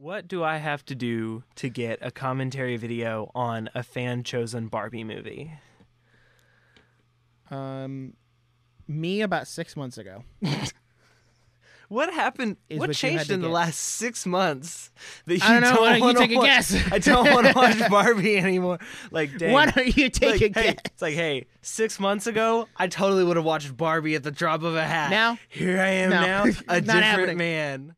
[0.00, 4.68] What do I have to do to get a commentary video on a fan chosen
[4.68, 5.52] Barbie movie?
[7.50, 8.14] Um,
[8.88, 10.24] me about six months ago.
[11.88, 12.56] What happened?
[12.68, 14.92] What what changed in the last six months
[15.26, 15.84] that you I don't know.
[15.84, 16.72] Don't wanna take a guess?
[16.92, 18.78] I don't want to watch Barbie anymore.
[19.10, 19.50] Like, dang.
[19.50, 20.76] Why don't you take like, a hey, guess?
[20.84, 24.62] It's like, hey, six months ago, I totally would have watched Barbie at the drop
[24.62, 25.10] of a hat.
[25.10, 25.36] Now?
[25.48, 26.20] here I am No.
[26.20, 27.38] now, a different happening.
[27.38, 27.96] man.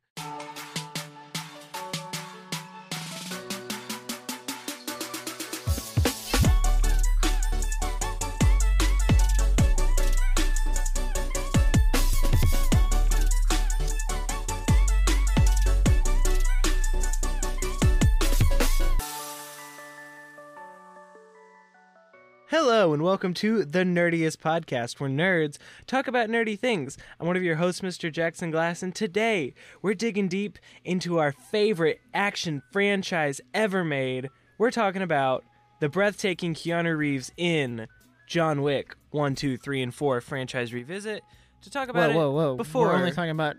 [22.83, 26.99] Hello and welcome to the Nerdiest Podcast, where nerds talk about nerdy things.
[27.21, 28.11] I'm one of your hosts, Mr.
[28.11, 34.31] Jackson Glass, and today we're digging deep into our favorite action franchise ever made.
[34.59, 35.45] We're talking about
[35.79, 37.87] the breathtaking Keanu Reeves in
[38.27, 41.23] John Wick 1, 2, 3, and 4 franchise revisit.
[41.63, 42.33] To talk about whoa, it whoa!
[42.33, 42.57] whoa.
[42.57, 42.89] before.
[42.89, 43.55] We're only talking about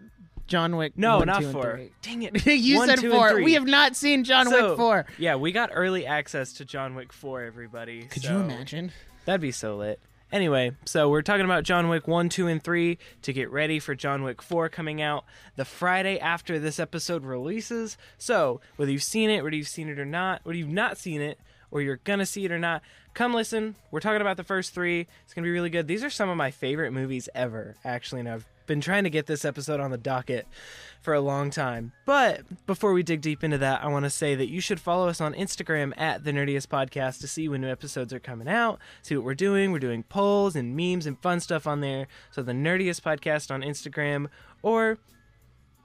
[0.48, 0.98] John Wick.
[0.98, 1.72] no, one, not two, and 4.
[1.72, 1.92] three.
[2.02, 2.45] Dang it.
[2.45, 3.42] you One, said two, four.
[3.42, 5.05] We have not seen John So, Wick four.
[5.17, 8.03] Yeah, we got early access to John Wick 4, everybody.
[8.03, 8.92] Could so- you imagine?
[9.26, 10.00] That'd be so lit.
[10.32, 13.94] Anyway, so we're talking about John Wick 1, 2, and 3 to get ready for
[13.94, 17.98] John Wick 4 coming out the Friday after this episode releases.
[18.18, 21.22] So, whether you've seen it, whether you've seen it or not, whether you've not seen
[21.22, 21.38] it,
[21.70, 22.82] or you're gonna see it or not,
[23.14, 23.76] come listen.
[23.92, 25.08] We're talking about the first three.
[25.24, 25.88] It's gonna be really good.
[25.88, 29.28] These are some of my favorite movies ever, actually, and I've been trying to get
[29.28, 30.47] this episode on the docket
[31.02, 31.92] for a long time.
[32.06, 35.08] But before we dig deep into that, I want to say that you should follow
[35.08, 38.80] us on Instagram at the Nerdiest Podcast to see when new episodes are coming out,
[39.02, 39.72] see what we're doing.
[39.72, 42.08] We're doing polls and memes and fun stuff on there.
[42.31, 44.28] So the Nerdiest Podcast on Instagram
[44.61, 44.98] or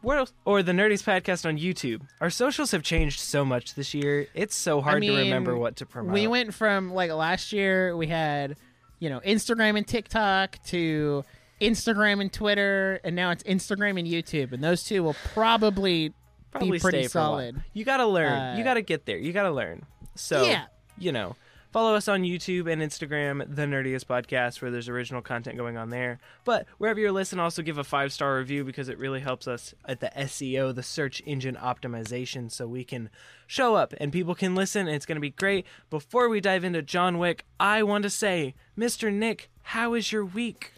[0.01, 0.33] where else?
[0.45, 2.03] Or the Nerdiest Podcast on YouTube.
[2.21, 4.29] Our socials have changed so much this year.
[4.35, 6.15] It's so hard to mean, remember what to promote.
[6.15, 8.57] We went from like last year we had,
[9.01, 11.25] you know, Instagram and TikTok to
[11.61, 16.13] Instagram and Twitter, and now it's Instagram and YouTube, and those two will probably,
[16.51, 17.31] Probably be pretty stay for a while.
[17.33, 17.63] solid.
[17.73, 18.57] You got to learn.
[18.57, 19.19] you Uh, got to get there.
[19.19, 19.85] You got to learn.
[20.15, 20.65] So, Yeah.
[20.99, 21.37] you know,
[21.71, 25.91] follow us on YouTube and Instagram, The Nerdiest Podcast, where there's original content going on
[25.91, 26.19] there.
[26.45, 29.75] But wherever you're listening, also give a five star review because it really helps us
[29.85, 33.11] at the SEO, the search engine optimization, so we can
[33.47, 34.87] show up and people can listen.
[34.87, 35.67] And it's going to be great.
[35.91, 39.13] Before we dive into John Wick, I want to say, Mr.
[39.13, 40.73] Nic, how is your week?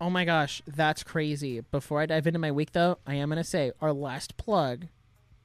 [0.00, 1.60] Oh my gosh, that's crazy.
[1.60, 4.86] Before I dive into my week, though, I am going to say our last plug.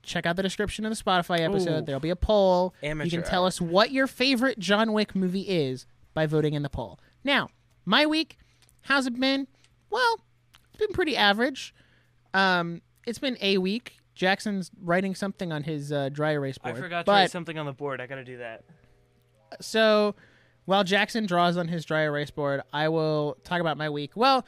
[0.02, 1.84] Check out the description of the Spotify episode.
[1.84, 1.86] Ooh.
[1.86, 2.74] There'll be a poll.
[2.82, 3.06] Amateur.
[3.06, 6.70] you can tell us what your favorite John Wick movie is by voting in the
[6.70, 7.00] poll.
[7.24, 7.50] Now,
[7.86, 8.38] my week,
[8.82, 9.48] how's it been?
[9.90, 10.22] Well,
[10.70, 11.74] it's been pretty average.
[12.34, 13.98] Um, it's been a week.
[14.16, 16.76] Jackson's writing something on his uh, dry erase board.
[16.76, 18.02] I forgot to but, write something on the board.
[18.02, 18.64] I got to do that.
[19.62, 20.16] so
[20.70, 24.12] while Jackson draws on his dry erase board, I will talk about my week.
[24.14, 24.46] Well,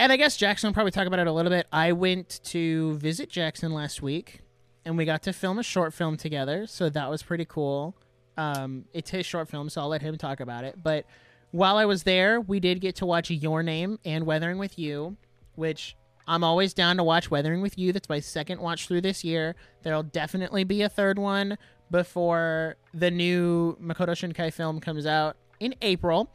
[0.00, 1.68] and I guess Jackson will probably talk about it a little bit.
[1.72, 4.40] I went to visit Jackson last week,
[4.84, 7.96] and we got to film a short film together, so that was pretty cool.
[8.36, 10.82] Um, it's his short film, so I'll let him talk about it.
[10.82, 11.06] But
[11.52, 15.16] while I was there, we did get to watch Your Name and Weathering with You,
[15.54, 17.92] which I'm always down to watch Weathering with You.
[17.92, 19.54] That's my second watch through this year.
[19.84, 21.58] There'll definitely be a third one
[21.92, 26.30] before the new Makoto Shinkai film comes out in April.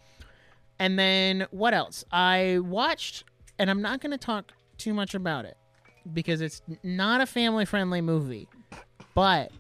[0.80, 2.06] And then what else?
[2.12, 3.26] I watched,
[3.58, 5.58] and I'm not going to talk too much about it
[6.14, 8.48] because it's not a family friendly movie,
[9.14, 9.52] but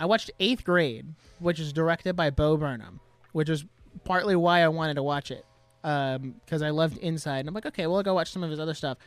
[0.00, 1.06] I watched Eighth Grade,
[1.38, 3.00] which is directed by Bo Burnham,
[3.32, 3.64] which is
[4.04, 5.44] partly why I wanted to watch it
[5.84, 7.40] um, because I loved Inside.
[7.40, 8.98] And I'm like, okay, well, I'll go watch some of his other stuff.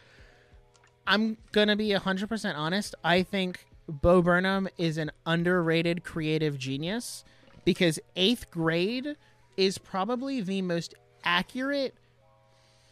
[1.07, 2.95] I'm gonna be 100% honest.
[3.03, 7.23] I think Bo Burnham is an underrated creative genius
[7.65, 9.15] because Eighth Grade
[9.57, 11.95] is probably the most accurate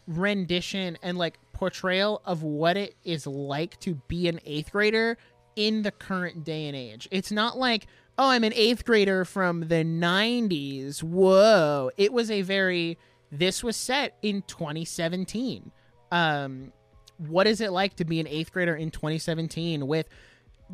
[0.07, 5.17] rendition and like portrayal of what it is like to be an eighth grader
[5.55, 7.07] in the current day and age.
[7.11, 7.85] It's not like,
[8.17, 11.03] oh, I'm an eighth grader from the 90s.
[11.03, 11.91] Whoa.
[11.97, 12.97] It was a very,
[13.31, 15.71] this was set in 2017.
[16.11, 16.71] Um,
[17.17, 20.07] what is it like to be an eighth grader in 2017 with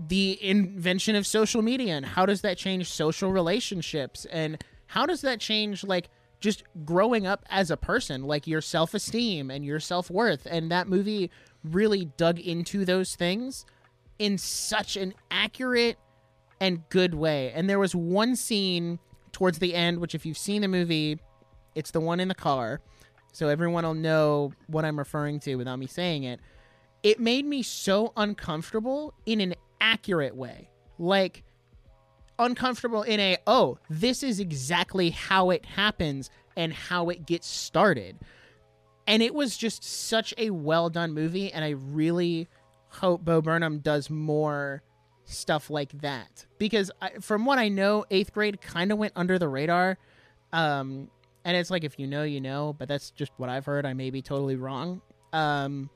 [0.08, 5.22] the invention of social media and how does that change social relationships and how does
[5.22, 6.10] that change like
[6.40, 10.48] just growing up as a person like your self-esteem and your self-worth?
[10.50, 11.32] And that movie
[11.64, 13.66] really dug into those things
[14.20, 15.98] in such an accurate
[16.60, 17.52] and good way.
[17.54, 19.00] And there was one scene
[19.32, 21.20] towards the end which if you've seen the movie
[21.76, 22.80] it's the one in the car.
[23.34, 26.40] So everyone will know what i'm referring to without me saying it.
[27.04, 30.70] It made me so uncomfortable in an accurate way.
[30.98, 31.44] Like
[32.40, 38.18] uncomfortable in a oh, this is exactly how it happens and how it gets started.
[39.08, 42.48] And it was just such a well done movie and I really
[42.90, 44.82] hope Bo Burnham does more
[45.26, 49.38] stuff like that because I, from what I know, eighth grade kind of went under
[49.38, 49.98] the radar.
[50.54, 51.10] Um,
[51.44, 53.86] and it's like if you know, you know, but that's just what I've heard.
[53.86, 55.02] I may be totally wrong.
[55.34, 55.90] Um,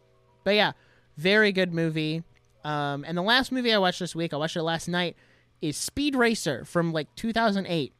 [0.44, 0.74] but yeah,
[1.18, 2.24] very good movie.
[2.64, 5.16] Um, and the last movie I watched this week, I watched it last night,
[5.62, 7.94] is Speed Racer from like 2008.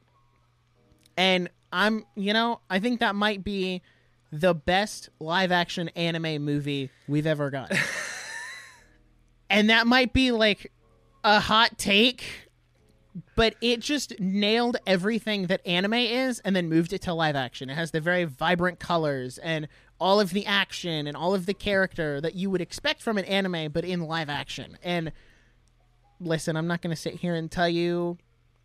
[1.16, 3.82] And I'm, you know, I think that might be
[4.32, 7.72] the best live action anime movie we've ever got.
[9.50, 10.72] and that might be like
[11.24, 12.48] a hot take,
[13.34, 17.70] but it just nailed everything that anime is and then moved it to live action.
[17.70, 19.68] It has the very vibrant colors and
[20.00, 23.24] all of the action and all of the character that you would expect from an
[23.26, 24.78] anime, but in live action.
[24.82, 25.12] And
[26.20, 28.18] listen, I'm not going to sit here and tell you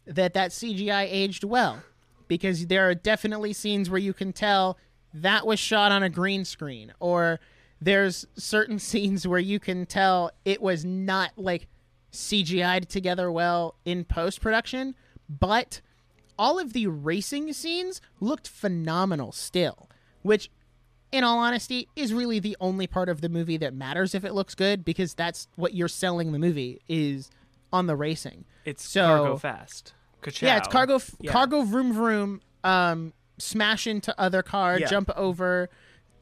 [0.05, 1.81] that that CGI aged well
[2.27, 4.77] because there are definitely scenes where you can tell
[5.13, 7.39] that was shot on a green screen or
[7.81, 11.67] there's certain scenes where you can tell it was not like
[12.11, 14.95] CGI'd together well in post production,
[15.29, 15.81] but
[16.37, 19.89] all of the racing scenes looked phenomenal still,
[20.21, 20.49] which
[21.11, 24.33] in all honesty is really the only part of the movie that matters if it
[24.33, 27.29] looks good because that's what you're selling the movie is
[27.75, 28.45] on the racing.
[28.63, 29.93] It's So- cargo fast.
[30.21, 30.45] Ka-chow.
[30.47, 31.31] Yeah, it's cargo Yeah.
[31.31, 34.87] cargo vroom vroom um smash into other car, Yeah.
[34.87, 35.69] jump over,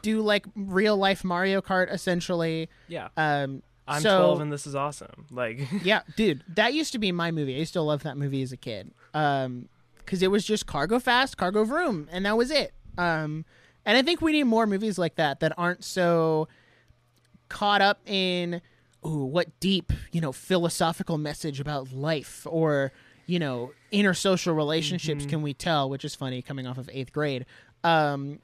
[0.01, 2.69] do like real life Mario Kart essentially.
[2.87, 3.09] Yeah.
[3.15, 5.25] Um I'm so, 12 and this is awesome.
[5.29, 7.55] Like, yeah, dude, that used to be my movie.
[7.55, 8.91] I used to love that movie as a kid.
[9.13, 9.67] Um,
[9.97, 12.73] because it was just cargo fast, cargo vroom, and that was it.
[12.97, 13.45] Um,
[13.85, 16.47] and I think we need more movies like that that aren't so
[17.49, 18.61] caught up in,
[19.05, 22.91] ooh, what deep, you know, philosophical message about life or
[23.25, 25.89] you know, intersocial relationships can we tell?
[25.89, 27.45] Which is funny coming off of eighth grade.
[27.83, 28.39] Um,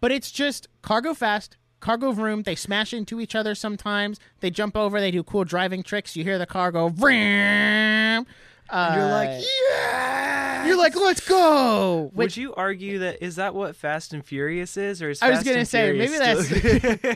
[0.00, 2.42] but it's just cargo fast, cargo vroom.
[2.42, 4.18] They smash into each other sometimes.
[4.40, 5.00] They jump over.
[5.00, 6.16] They do cool driving tricks.
[6.16, 8.26] You hear the car go vroom.
[8.68, 10.19] Uh, you're like, yeah.
[10.66, 12.10] You're like, let's go.
[12.14, 15.38] Would you argue that is that what Fast and Furious is, or is I was
[15.38, 16.42] Fast gonna and say, Furious maybe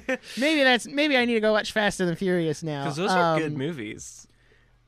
[0.04, 2.84] still- maybe that's maybe I need to go watch Fast and the Furious now.
[2.84, 4.26] because those are good Um, movies.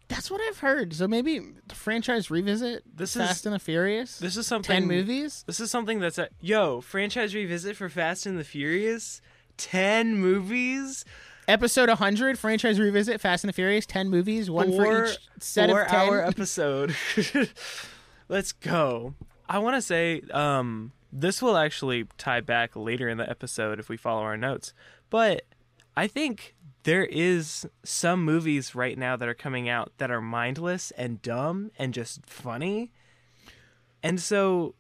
[0.09, 0.95] That's what I've heard.
[0.95, 4.19] So maybe the franchise revisit This Fast is and the Furious.
[4.21, 4.73] this is something.
[4.73, 5.43] ten movies.
[5.49, 9.21] This is something that's a yo franchise revisit for Fast and the Furious.
[9.57, 11.05] Ten movies,
[11.49, 15.83] Episode 100, franchise revisit, Fast and the Furious, 10 movies, one for each set four
[15.83, 15.97] of 10.
[16.01, 16.95] hour episode.
[18.29, 19.15] Let's go.
[19.49, 23.89] I want to say um, this will actually tie back later in the episode if
[23.89, 24.75] we follow our notes,
[25.11, 25.43] but
[25.97, 30.91] I think there is some movies right now that are coming out that are mindless
[30.93, 32.93] and dumb and just funny.
[34.03, 34.75] And so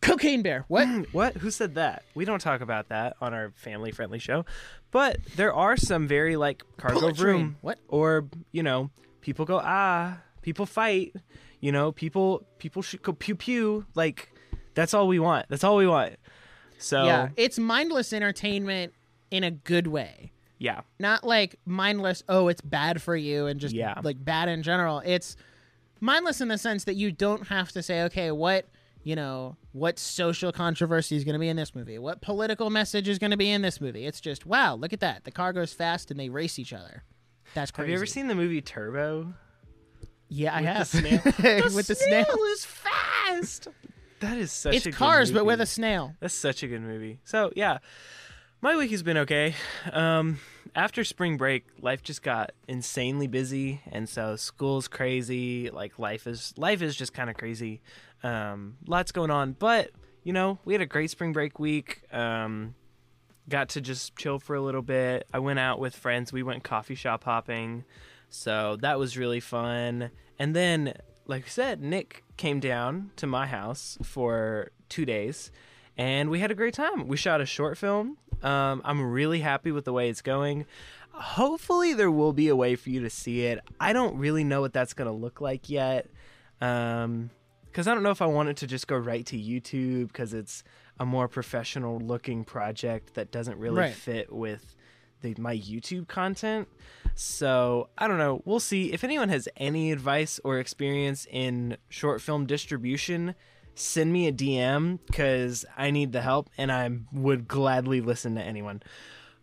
[0.00, 0.64] Cocaine Bear.
[0.68, 0.86] What?
[1.12, 1.36] what?
[1.38, 2.02] Who said that?
[2.14, 4.44] We don't talk about that on our family friendly show.
[4.90, 7.26] But there are some very like cargo Bullet Train.
[7.26, 7.78] room What?
[7.88, 11.14] or you know, people go ah, people fight,
[11.60, 14.30] you know, people people should go pew pew like
[14.74, 15.46] that's all we want.
[15.48, 16.16] That's all we want.
[16.78, 18.92] So Yeah, it's mindless entertainment
[19.30, 20.32] in a good way.
[20.58, 20.82] yeah.
[21.00, 24.00] Not like mindless, oh, it's bad for you and just Yeah.
[24.02, 25.02] like bad in general.
[25.04, 25.36] It's
[26.00, 28.66] mindless in the sense that you don't have to say, okay, what,
[29.02, 31.98] you know, what social controversy is going to be in this movie?
[31.98, 34.06] What political message is going to be in this movie?
[34.06, 35.24] It's just, wow, look at that.
[35.24, 37.02] The car goes fast and they race each other.
[37.54, 37.86] That's crazy.
[37.86, 39.34] Have you ever seen the movie Turbo?
[40.28, 40.86] Yeah, I with the have.
[40.88, 41.20] snail?
[41.74, 42.26] with the snail.
[42.52, 43.68] is fast.
[44.20, 45.62] That is such It's a good cars, but with movie.
[45.62, 46.14] a snail.
[46.20, 47.20] That's such a good movie.
[47.24, 47.78] So yeah,
[48.60, 49.54] my week has been okay.
[49.92, 50.38] Um,
[50.74, 55.70] after spring break, life just got insanely busy, and so school's crazy.
[55.70, 57.80] Like life is life is just kind of crazy.
[58.22, 59.90] Um, lots going on, but
[60.24, 62.02] you know we had a great spring break week.
[62.12, 62.74] Um,
[63.48, 65.26] got to just chill for a little bit.
[65.32, 66.32] I went out with friends.
[66.32, 67.84] We went coffee shop hopping,
[68.28, 70.10] so that was really fun.
[70.38, 70.94] And then,
[71.26, 75.50] like I said, Nic came down to my house for two days,
[75.96, 77.08] and we had a great time.
[77.08, 78.18] We shot a short film.
[78.42, 80.64] Um, I'm really happy with the way it's going.
[81.12, 83.58] Hopefully, there will be a way for you to see it.
[83.80, 86.08] I don't really know what that's gonna look like yet.
[86.60, 87.30] Um,
[87.66, 90.32] because I don't know if I want it to just go right to YouTube because
[90.34, 90.64] it's
[90.98, 93.94] a more professional looking project that doesn't really Right.
[93.94, 94.74] fit with
[95.20, 96.66] the, my YouTube content.
[97.20, 98.42] So I don't know.
[98.44, 98.92] We'll see.
[98.92, 103.34] If anyone has any advice or experience in short film distribution,
[103.74, 108.40] send me a DM because I need the help and I would gladly listen to
[108.40, 108.84] anyone.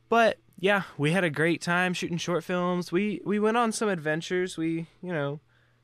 [0.08, 2.94] But yeah, we had a great time shooting short films.
[2.94, 4.56] We we went on some adventures.
[4.56, 5.42] We you know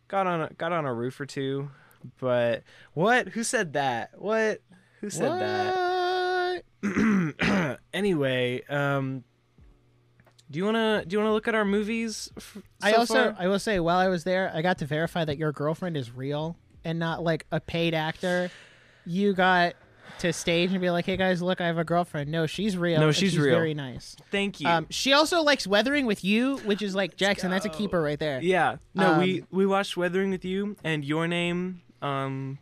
[0.07, 1.71] got on a, got on a roof or two.
[2.21, 3.27] But what?
[3.27, 4.11] Who said that?
[4.17, 4.61] What?
[5.01, 6.63] Who said that?
[7.93, 9.25] Anyway, um,
[10.51, 12.29] do you wanna do you wanna look at our movies?
[12.37, 13.35] f- I so also far?
[13.39, 16.11] I will say while I was there, I got to verify that your girlfriend is
[16.11, 18.51] real and not like a paid actor.
[19.05, 19.73] You got
[20.19, 22.99] to stage and be like, "Hey guys, look, I have a girlfriend." No, she's real.
[22.99, 23.55] No, and she's real.
[23.55, 24.15] Very nice.
[24.29, 24.67] thank you.
[24.67, 27.49] Um, she also likes weathering with you, which is like Jackson.
[27.49, 28.41] That's a keeper right there.
[28.41, 32.59] yeah, no, we um, we watched Weathering with You and Your Name, um,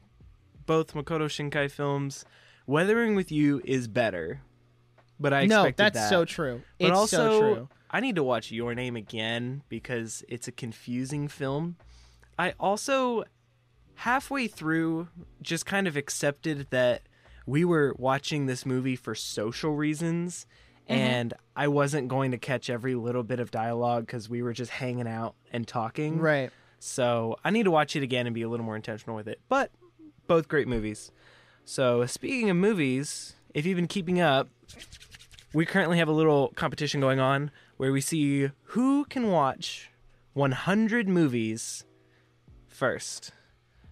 [0.66, 2.24] both Makoto Shinkai films.
[2.68, 4.42] Weathering with You is better,
[5.20, 6.10] but I no, that's that.
[6.10, 6.62] so true.
[6.80, 7.70] But it's also, so true.
[7.92, 11.76] I need to watch Your Name again because it's a confusing film.
[12.38, 13.24] I also,
[13.96, 15.08] halfway through,
[15.42, 17.02] just kind of accepted that
[17.46, 20.46] we were watching this movie for social reasons.
[20.88, 21.02] Mm-hmm.
[21.02, 24.72] And I wasn't going to catch every little bit of dialogue because we were just
[24.72, 26.20] hanging out and talking.
[26.20, 26.52] Right.
[26.80, 29.40] So I need to watch it again and be a little more intentional with it.
[29.50, 29.72] But
[30.28, 31.12] both great movies.
[31.66, 34.48] So speaking of movies, if you've been keeping up,
[35.54, 39.90] we currently have a little competition going on where we see who can watch
[40.34, 41.86] 100 movies
[42.68, 43.32] first.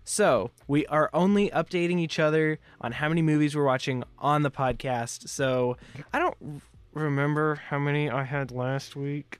[0.03, 4.51] So we are only updating each other on how many movies we're watching on the
[4.51, 5.29] podcast.
[5.29, 5.77] So
[6.11, 9.37] I don't remember how many I had last week.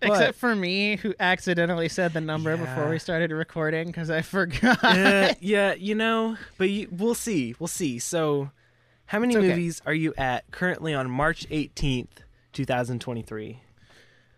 [0.00, 4.78] Except for me, who accidentally said the number before we started recording because I forgot.
[4.84, 7.56] uh, yeah, you know, but you, we'll see.
[7.58, 7.98] We'll see.
[7.98, 8.52] So,
[9.06, 9.48] how many okay.
[9.48, 13.62] movies are you at currently on March 18th, 2023?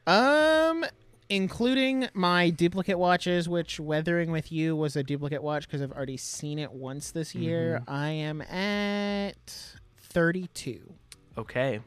[0.07, 0.85] Um,
[1.28, 6.16] including my duplicate watches, which Weathering with You was a duplicate watch because I've already
[6.16, 7.80] seen it once this year.
[7.83, 7.90] Mm-hmm.
[7.92, 10.95] I am at thirty-two.
[11.38, 11.80] Okay.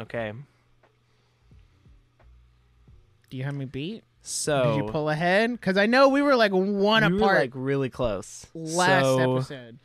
[0.00, 0.32] Okay.
[3.30, 4.04] Do you have me beat?
[4.22, 5.52] So, Did you pull ahead?
[5.52, 8.46] Because I know we were like one we were apart like really close.
[8.54, 9.78] last so, episode.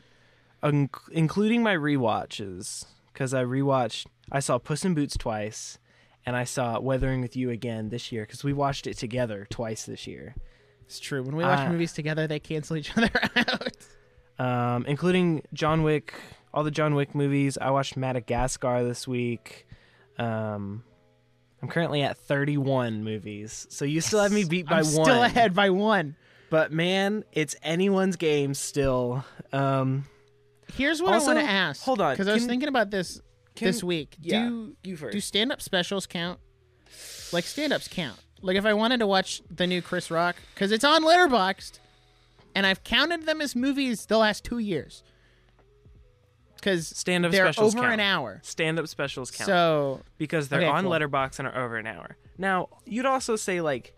[0.62, 5.78] un- including my rewatches, because I rewatched, I saw Puss in Boots twice,
[6.26, 9.84] and I saw Weathering with You again this year because we watched it together twice
[9.86, 10.34] this year.
[10.86, 11.22] It's true.
[11.22, 14.44] When we watch uh, movies together, they cancel each other out.
[14.46, 16.14] um, including John Wick,
[16.52, 17.56] all the John Wick movies.
[17.60, 19.66] I watched Madagascar this week.
[20.18, 20.84] Um,
[21.62, 25.04] I'm currently at 31 movies, so you still have me beat by I'm one.
[25.06, 26.14] still ahead by one.
[26.50, 29.24] but man, it's anyone's game still.
[29.52, 30.04] Um,
[30.74, 31.82] Here's what Also, I want to ask.
[31.82, 33.20] hold on, because I was thinking about this
[33.56, 34.16] can- this week.
[34.20, 35.12] yeah, Do you first.
[35.12, 36.40] do stand up specials count?
[37.32, 38.18] Like stand ups count.
[38.42, 41.78] Like if I wanted to watch the new Chris Rock, because it's on Letterboxd,
[42.54, 45.02] and I've counted them as movies the last two years.
[46.56, 47.94] Because Stand-up they're specials over count.
[47.94, 48.40] an hour.
[48.42, 49.46] Stand-up specials count.
[49.46, 50.92] So because they're Okay, on cool.
[50.92, 52.16] Letterboxd and are over an hour.
[52.38, 53.92] Now, you'd also say like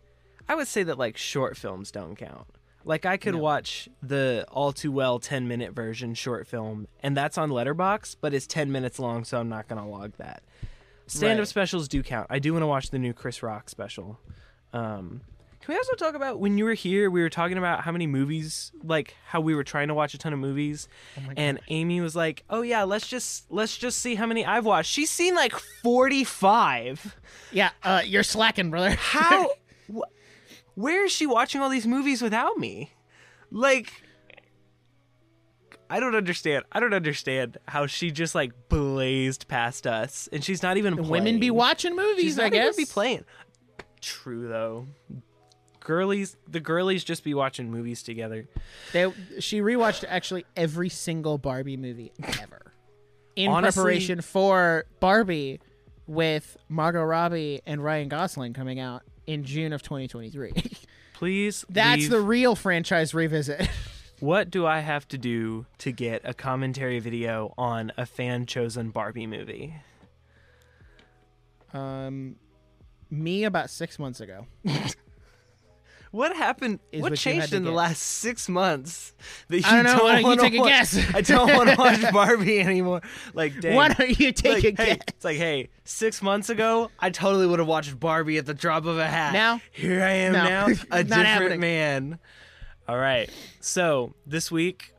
[0.48, 2.46] I would say that like short films don't count.
[2.86, 3.40] Like I could No.
[3.40, 8.32] watch the all too well 10 minute version short film and that's on Letterboxd, but
[8.32, 10.42] it's 10 minutes long so I'm not going to log that.
[11.08, 11.48] Stand-up Right.
[11.48, 12.28] specials do count.
[12.30, 14.18] I do want to watch the new Chris Rock special.
[14.72, 15.20] Um
[15.60, 17.10] can we also talk about when you were here?
[17.10, 20.18] We were talking about how many movies, like how we were trying to watch a
[20.18, 20.86] ton of movies,
[21.18, 24.64] Oh and Amy was like, "Oh yeah, let's just let's just see how many I've
[24.64, 25.52] watched." She's seen like
[25.82, 27.16] forty five.
[27.50, 28.90] yeah, uh, you're slacking, brother.
[28.90, 29.50] How?
[29.92, 30.02] wh-
[30.76, 32.92] where is she watching all these movies without me?
[33.50, 33.92] Like,
[35.88, 36.64] I don't understand.
[36.72, 41.10] I don't understand how she just like blazed past us, and she's not even playing.
[41.10, 42.76] Women be watching movies, She's I guess.
[42.76, 43.24] be playing.
[44.00, 44.86] True though.
[45.80, 48.48] Girlies, the girlies just be watching movies together.
[48.92, 52.72] They, she rewatched actually every single Barbie movie ever
[53.36, 55.60] in Honestly- preparation for Barbie
[56.08, 60.52] with Margot Robbie and Ryan Gosling coming out in June of 2023.
[61.14, 63.68] Please, That's leave- the real franchise revisit.
[64.18, 68.88] What do I have to do to get a commentary video on a fan chosen
[68.88, 69.74] Barbie movie?
[71.74, 72.36] um,
[73.10, 74.46] me about six months ago.
[76.16, 76.80] What happened?
[76.92, 77.76] Is what what changed in the guess.
[77.76, 79.12] last six months
[79.48, 79.98] that you I don't know.
[79.98, 81.14] Don't wanna take a guess?
[81.14, 83.02] I don't want to watch Barbie anymore.
[83.34, 83.74] Like, dang.
[83.74, 85.04] Why don't you take like, a hey, guess?
[85.08, 88.86] It's like, hey, six months ago, I totally would have watched Barbie at the drop
[88.86, 89.34] of a hat.
[89.34, 89.60] Now?
[89.72, 90.44] here I am No.
[90.44, 91.60] now, a different happening.
[91.60, 92.18] man.
[92.88, 93.28] All right.
[93.60, 94.94] So this week,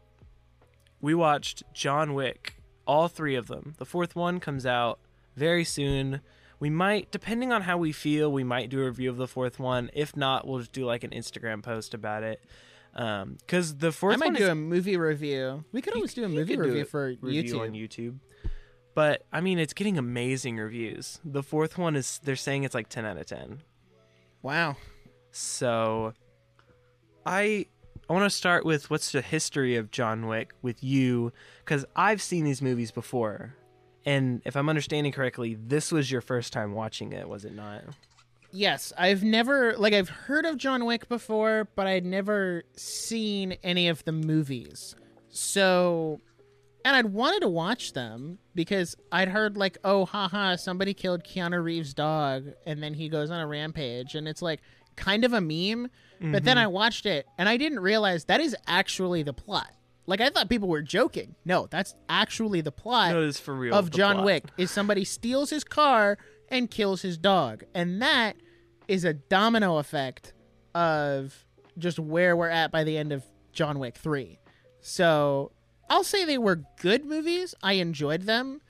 [1.02, 3.74] we watched John Wick, all three of them.
[3.80, 5.00] The fourth one comes out
[5.36, 6.22] very soon.
[6.60, 9.60] We might, depending on how we feel, we might do a review of the fourth
[9.60, 9.92] one.
[9.94, 12.44] If not, we'll just do like an Instagram post about it.
[12.96, 15.64] Um, because the fourth I might one do is a movie review.
[15.72, 17.60] We could always do a movie review a for review YouTube.
[17.60, 18.20] on YouTube.
[18.96, 21.20] But I mean, it's getting amazing reviews.
[21.24, 23.62] The fourth one is they're saying it's like 10 out of 10.
[24.42, 24.78] Wow.
[25.30, 26.14] So
[27.24, 27.68] I
[28.10, 31.32] I want to start with what's the history of John Wick with you
[31.66, 33.54] cuz I've seen these movies before.
[34.08, 37.84] And if I'm understanding correctly, this was your first time watching it, was it not?
[38.54, 43.90] Yes, I've never like I've heard of John Wick before, but I'd never seen any
[43.90, 44.96] of the movies.
[45.28, 46.22] So
[46.86, 51.62] and I'd wanted to watch them because I'd heard like, oh haha, somebody killed Keanu
[51.62, 54.62] Reeves' dog and then he goes on a rampage and it's like
[54.96, 55.90] kind of a meme.
[56.22, 56.64] But then mm-hmm.
[56.64, 59.70] I watched it and I didn't realize that is actually the plot.
[60.08, 61.36] Like I thought people were joking.
[61.46, 63.76] No, that's actually the plot No, it's for real.
[63.76, 64.26] of the John plot.
[64.26, 66.18] Wick is somebody steals his car
[66.50, 67.66] and kills his dog.
[67.76, 68.38] And that
[68.88, 70.34] is a domino effect
[70.74, 71.46] of
[71.78, 74.40] just where we're at by the end of John Wick 3.
[74.80, 75.52] So
[75.90, 77.54] I'll say they were good movies.
[77.62, 78.62] I enjoyed them.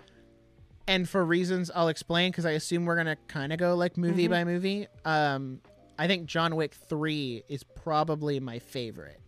[0.87, 3.95] And for reasons I'll explain, because I assume we're going to kind of go like
[3.97, 4.31] movie Mm-hmm.
[4.31, 4.87] by movie.
[5.05, 5.59] Um,
[5.99, 9.19] I think John Wick 3 is probably my favorite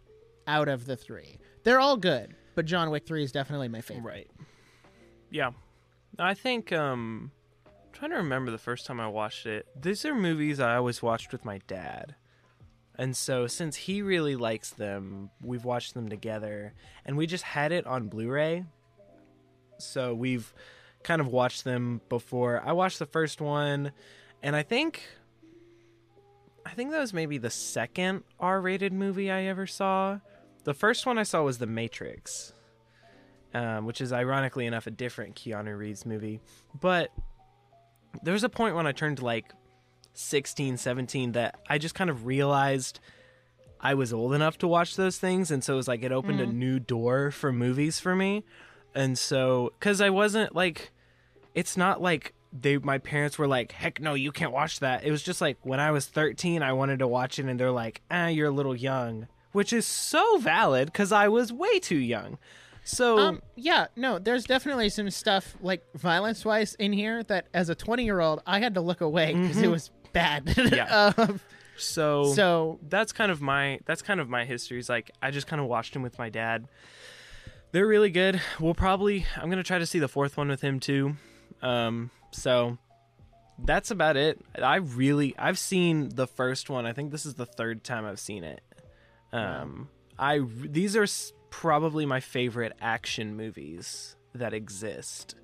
[0.48, 1.38] out of the three.
[1.64, 4.04] They're all good, but John Wick 3 is definitely my favorite.
[4.04, 4.32] Right.
[5.30, 5.52] Yeah.
[6.18, 7.32] I think um
[7.66, 9.68] I'm trying to remember the first time I watched it.
[9.80, 12.16] These are movies I always watched with my dad.
[12.98, 16.74] And so since he really likes them, we've watched them together
[17.06, 18.66] and we just had it on Blu-ray.
[19.78, 20.54] So we've
[21.04, 22.62] kind of watched them before.
[22.66, 23.92] I watched the first one
[24.44, 25.02] and I think
[26.66, 30.20] I think that was maybe the second R-rated movie I ever saw.
[30.64, 32.54] The first one I saw was The Matrix
[33.54, 36.40] um, which is ironically enough a different Keanu Reeves movie.
[36.80, 37.12] But
[38.24, 39.52] there was a point when I turned like
[40.14, 43.00] 16, 17 that I just kind of realized
[43.80, 45.52] I was old enough to watch those things.
[45.52, 48.44] And so it was like it opened a new door for movies for me.
[48.94, 50.92] And so, because I wasn't like,
[51.54, 55.12] it's not like they my parents were like heck no you can't watch that it
[55.12, 58.02] was just like when i was 13 i wanted to watch it and they're like
[58.10, 62.38] ah you're a little young which is so valid because i was way too young
[62.86, 67.70] so Um, yeah, no, there's definitely some stuff like violence wise in here that as
[67.70, 70.46] a 20 year old, I had to look away because it was bad.
[70.46, 70.74] Mm-hmm.
[70.76, 71.14] Yeah.
[71.16, 71.40] um,
[71.78, 74.80] so so, that's kind of my that's kind of my history.
[74.80, 76.68] Is like I just kind of watched him with my dad.
[77.74, 78.42] They're really good.
[78.60, 81.16] We'll probably I'm gonna try to see the fourth one with him too.
[81.62, 82.80] Um, so
[83.64, 84.40] that's about it.
[84.60, 86.88] I really I've seen the first one.
[86.88, 88.62] I think this is the third time I've seen it.
[89.32, 91.06] Um, I these are
[91.50, 95.36] probably my favorite action movies that exist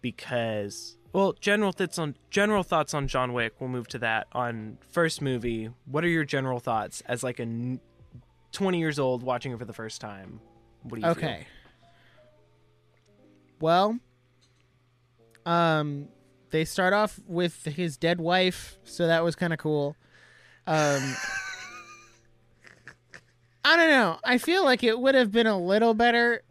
[0.00, 4.78] because well general thoughts on general thoughts on John Wick we'll move to that on
[4.90, 7.78] first movie what are your general thoughts as like a
[8.52, 10.40] 20 years old watching it for the first time
[10.84, 11.24] what do you feel?
[11.24, 11.46] okay.
[13.60, 13.98] Well,
[15.46, 16.08] um,
[16.50, 19.96] they start off with his dead wife, so that was kind of cool.
[20.66, 21.16] Um,
[23.64, 24.18] I don't know.
[24.22, 26.42] I feel like it would have been a little better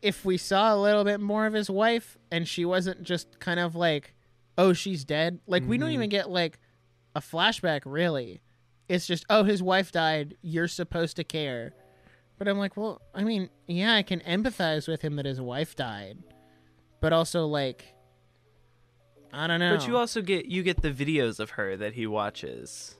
[0.00, 3.60] if we saw a little bit more of his wife and she wasn't just kind
[3.60, 4.14] of like,
[4.56, 5.40] oh, she's dead.
[5.46, 5.94] Like, we don't mm-hmm.
[5.94, 6.58] even get like
[7.14, 8.40] a flashback, really.
[8.88, 10.36] It's just, oh, his wife died.
[10.40, 11.74] You're supposed to care.
[12.38, 15.76] But I'm like, well, I mean, yeah, I can empathize with him that his wife
[15.76, 16.18] died.
[17.00, 17.94] But also, like,
[19.32, 19.76] I don't know.
[19.76, 22.97] but you also get you get the videos of her that he watches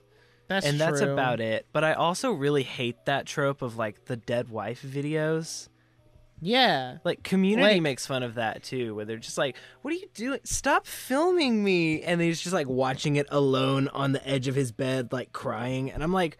[0.49, 4.17] that's and that's about it but i also really hate that trope of like the
[4.17, 5.69] dead wife videos
[6.41, 6.99] Yeah.
[7.03, 10.07] Like Community Like- makes fun of that too, where they're just like, "What are you
[10.13, 10.39] doing?
[10.45, 14.71] Stop filming me!" And he's just like watching it alone on the edge of his
[14.71, 15.91] bed, like crying.
[15.91, 16.37] And I'm like,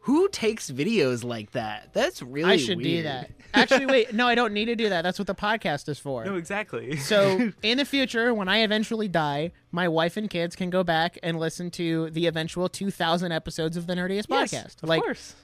[0.00, 1.92] "Who takes videos like that?
[1.92, 3.30] That's really I should do that.
[3.52, 4.12] Actually, wait.
[4.14, 5.02] No, I don't need to do that.
[5.02, 6.24] That's what the podcast is for.
[6.24, 6.96] No, exactly.
[6.96, 11.18] So in the future, when I eventually die, my wife and kids can go back
[11.22, 14.82] and listen to the eventual 2,000 episodes of the Nerdiest Yes, podcast.
[14.82, 15.34] of like course.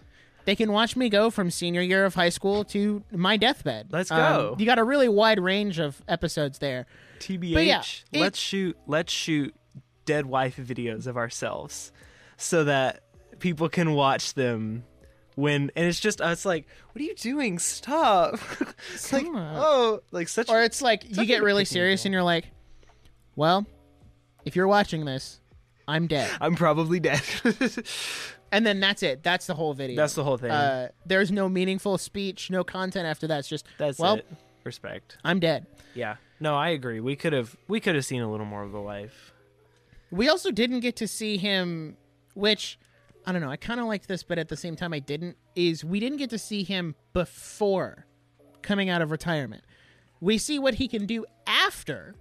[0.45, 3.89] they can watch me go from senior year of high school to my deathbed.
[3.91, 4.57] Let's Um, go.
[4.59, 6.87] you got a really wide range of episodes there.
[7.19, 8.05] TBH.
[8.13, 8.77] yeah, let's shoot.
[8.87, 9.53] Let's shoot
[10.05, 11.91] dead wife videos of ourselves,
[12.37, 13.03] so that
[13.39, 14.85] people can watch them.
[15.35, 17.59] When and it's just us like, what are you doing?
[17.59, 18.39] Stop!
[18.95, 20.49] it's like, oh, like such.
[20.49, 22.07] Or it's like you get really serious up.
[22.07, 22.47] and you're like,
[23.35, 23.67] well,
[24.47, 25.41] if you're watching this,
[25.87, 26.31] I'm dead.
[26.41, 27.23] I'm probably dead.
[28.53, 29.23] And then that's it.
[29.23, 29.97] That's the whole video.
[29.97, 30.51] That's the whole thing.
[30.51, 33.41] Uh, there's no meaningful speech, no content after that.
[33.41, 34.27] It's just, That's well, it.
[34.65, 35.19] Respect.
[35.25, 35.67] I'm dead.
[35.95, 36.17] Yeah.
[36.41, 37.01] No, I agree.
[37.01, 39.33] We could have we could have seen a little more of the life.
[40.11, 41.97] We also didn't get to see him,
[42.35, 42.79] which
[43.27, 43.51] I don't know.
[43.51, 45.37] I kind of liked this, but at the same time, I didn't.
[45.57, 48.07] Is we didn't get to see him before
[48.63, 49.65] coming out of retirement.
[50.21, 52.15] We see what he can do after,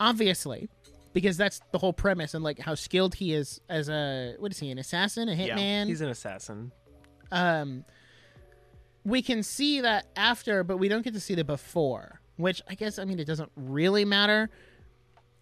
[0.00, 0.68] obviously,
[1.12, 4.58] because that's the whole premise and like how skilled he is as a what is
[4.58, 5.86] he an assassin, a Yeah, hitman?
[5.86, 6.72] he's an assassin.
[7.30, 7.84] um,
[9.04, 12.20] we can see that after, but we don't get to see the before.
[12.36, 14.48] Which I guess I mean it doesn't really matter.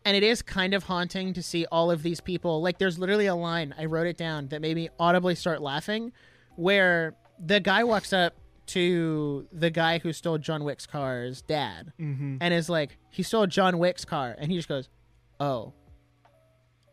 [0.06, 2.62] And it is kind of haunting to see all of these people.
[2.62, 6.12] Like, there's literally a line I wrote it down that made me audibly start laughing,
[6.54, 8.34] where the guy walks up
[8.68, 12.36] to the guy who stole John Wick's car's dad, Mm-hmm.
[12.40, 14.88] and is like, "He stole John Wick's car," and he just goes,
[15.38, 15.72] "Oh."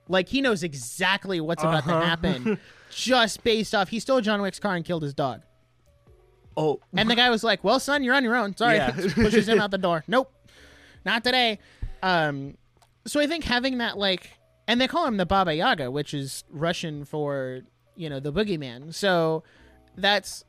[0.10, 2.00] Like he knows exactly what's about Uh-huh.
[2.02, 2.60] to happen,
[2.92, 5.44] just based off he stole John Wick's car and killed his dog.
[6.58, 8.56] Oh, And the guy was like, "Well, son, you're on your own.
[8.58, 8.92] Sorry." Yeah.
[8.92, 10.04] Pushes him out the door.
[10.08, 10.32] Nope,
[11.06, 11.58] not today.
[12.04, 12.58] Um,
[13.06, 14.30] so I think having that like,
[14.68, 17.62] and they call him the Baba Yaga, which is Russian for
[17.96, 18.94] you know the boogeyman.
[18.94, 19.44] So
[19.98, 20.44] that's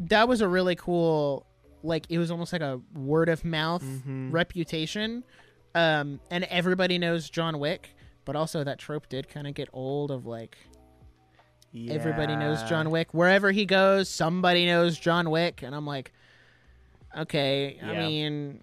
[0.00, 1.46] that was a really cool.
[1.82, 4.32] Like it was almost like a word of mouth Mhm.
[4.32, 5.24] reputation,
[5.74, 7.94] um, and everybody knows John Wick.
[8.26, 10.58] But also that trope did kind of get old of like
[11.88, 13.14] everybody knows John Wick.
[13.14, 16.12] Wherever he goes, somebody knows John Wick, and I'm like,
[17.16, 17.78] okay.
[17.82, 18.62] I mean,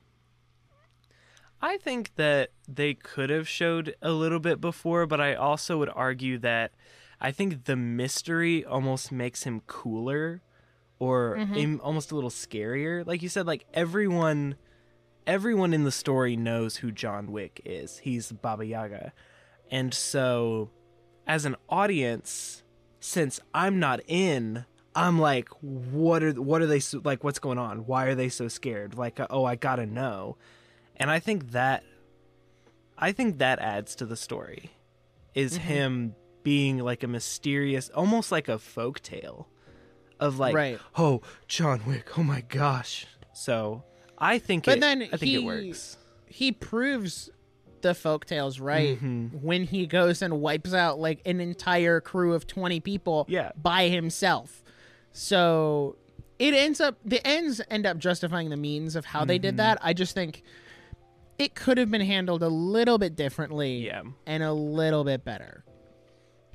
[1.62, 5.89] I think that they could have showed a little bit before, but I also would
[5.89, 6.72] argue that
[7.20, 10.41] I think the mystery almost makes him cooler
[11.00, 11.56] or mm-hmm.
[11.56, 13.06] im- almost a little scarier.
[13.06, 14.56] Like you said, like everyone
[15.26, 18.00] everyone in the story knows who John Wick is.
[18.00, 19.13] He's Baba Yaga.
[19.70, 20.70] And so
[21.26, 22.63] as an audience,
[23.00, 24.65] since I'm not in,
[24.96, 27.88] I'm like what are what are they so, like what's going on?
[27.88, 28.96] Why are they so scared?
[28.96, 30.38] Like uh, oh, I got to know.
[30.97, 31.83] And I think that
[32.97, 34.71] I think that adds to the story
[35.36, 39.47] is him being like a mysterious almost like a folk tale
[40.19, 40.79] of like Right.
[40.97, 43.83] oh John Wick oh my gosh so
[44.17, 47.29] I think But it, then I think he- it works he proves
[47.81, 49.41] the folk tales right Mhm.
[49.43, 53.51] when he goes and wipes out like an entire crew of 20 people Yeah.
[53.62, 54.63] by himself.
[55.12, 55.95] So
[56.39, 59.41] it ends up the ends end up justifying the means of how they Mm-hmm.
[59.43, 59.77] did that.
[59.81, 60.41] I just think
[61.39, 65.63] it could have been handled a little bit differently yeah and a little bit better.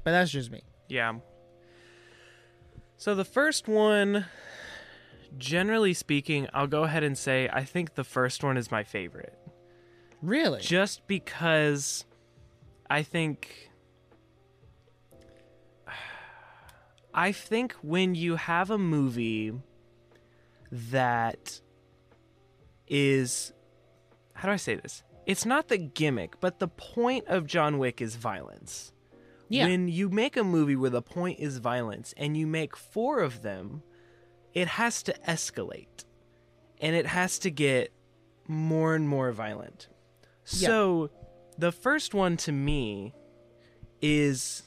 [0.05, 0.62] But that's just me.
[0.88, 1.14] yeah
[2.97, 4.27] so the first one
[5.38, 9.38] generally speaking I'll go ahead and say I think the first one is my favorite
[10.21, 10.61] Really?
[10.61, 12.05] just because
[12.90, 13.71] I think
[17.14, 19.53] I think when you have a movie
[20.71, 21.61] that
[22.88, 23.53] is
[24.42, 25.05] how do I say this?
[25.24, 28.92] It's not the gimmick, but the point of John Wick is violence.
[29.48, 29.68] Yeah.
[29.68, 33.42] When you make a movie where the point is violence and you make four of
[33.42, 33.85] them,
[34.52, 36.05] it has to escalate.
[36.81, 37.92] And it has to get
[38.48, 39.87] more and more violent.
[40.48, 40.66] Yeah.
[40.66, 41.11] So
[41.57, 43.14] the first one to me
[44.00, 44.64] is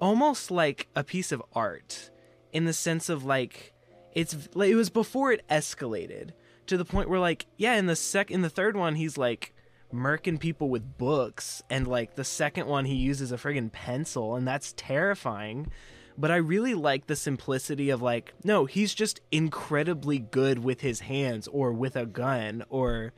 [0.00, 2.08] almost like a piece of art
[2.54, 3.74] in the sense of like
[4.14, 6.30] it's like it was before it escalated
[6.70, 9.52] to the point where like yeah in the sec in the third one he's like
[9.92, 14.46] murking people with books and like the second one he uses a friggin' pencil and
[14.46, 15.70] that's terrifying
[16.16, 21.00] but I really like the simplicity of like no he's just incredibly good with his
[21.00, 23.12] hands or with a gun or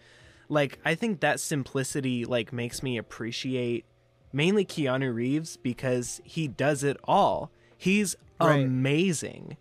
[0.48, 3.84] like I think that simplicity like makes me appreciate
[4.32, 7.50] mainly Keanu Reeves because he does it all.
[7.76, 8.64] He's Right.
[8.64, 9.56] amazing.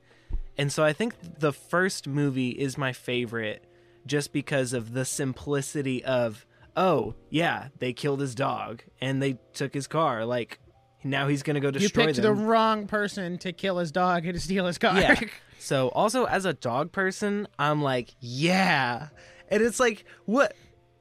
[0.57, 3.63] And so I think the first movie is my favorite
[4.05, 9.73] just because of the simplicity of oh, yeah, they killed his dog and they took
[9.73, 10.59] his car like
[11.03, 14.25] now he's going to go destroy you picked the wrong person to kill his dog
[14.25, 14.99] and to steal his car.
[14.99, 15.19] Yeah.
[15.63, 19.09] So also as a dog person, I'm like, yeah.
[19.47, 20.55] And it's like, what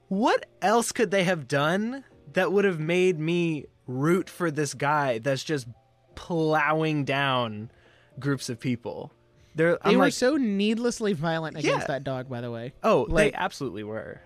[0.07, 5.17] what else could they have done that would have made me root for this guy
[5.17, 5.67] that's just
[6.13, 7.71] plowing down
[8.19, 9.11] groups of people?
[9.55, 11.87] They're they I'm were like, so needlessly violent against Yeah.
[11.87, 12.73] that dog, by the way.
[12.83, 14.21] oh, like- they absolutely were.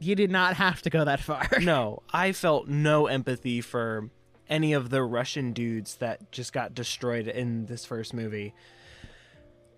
[0.00, 1.48] You did not have to go that far.
[1.60, 4.10] No, I felt no empathy for
[4.48, 8.52] any of the Russian dudes that just got destroyed in this first movie.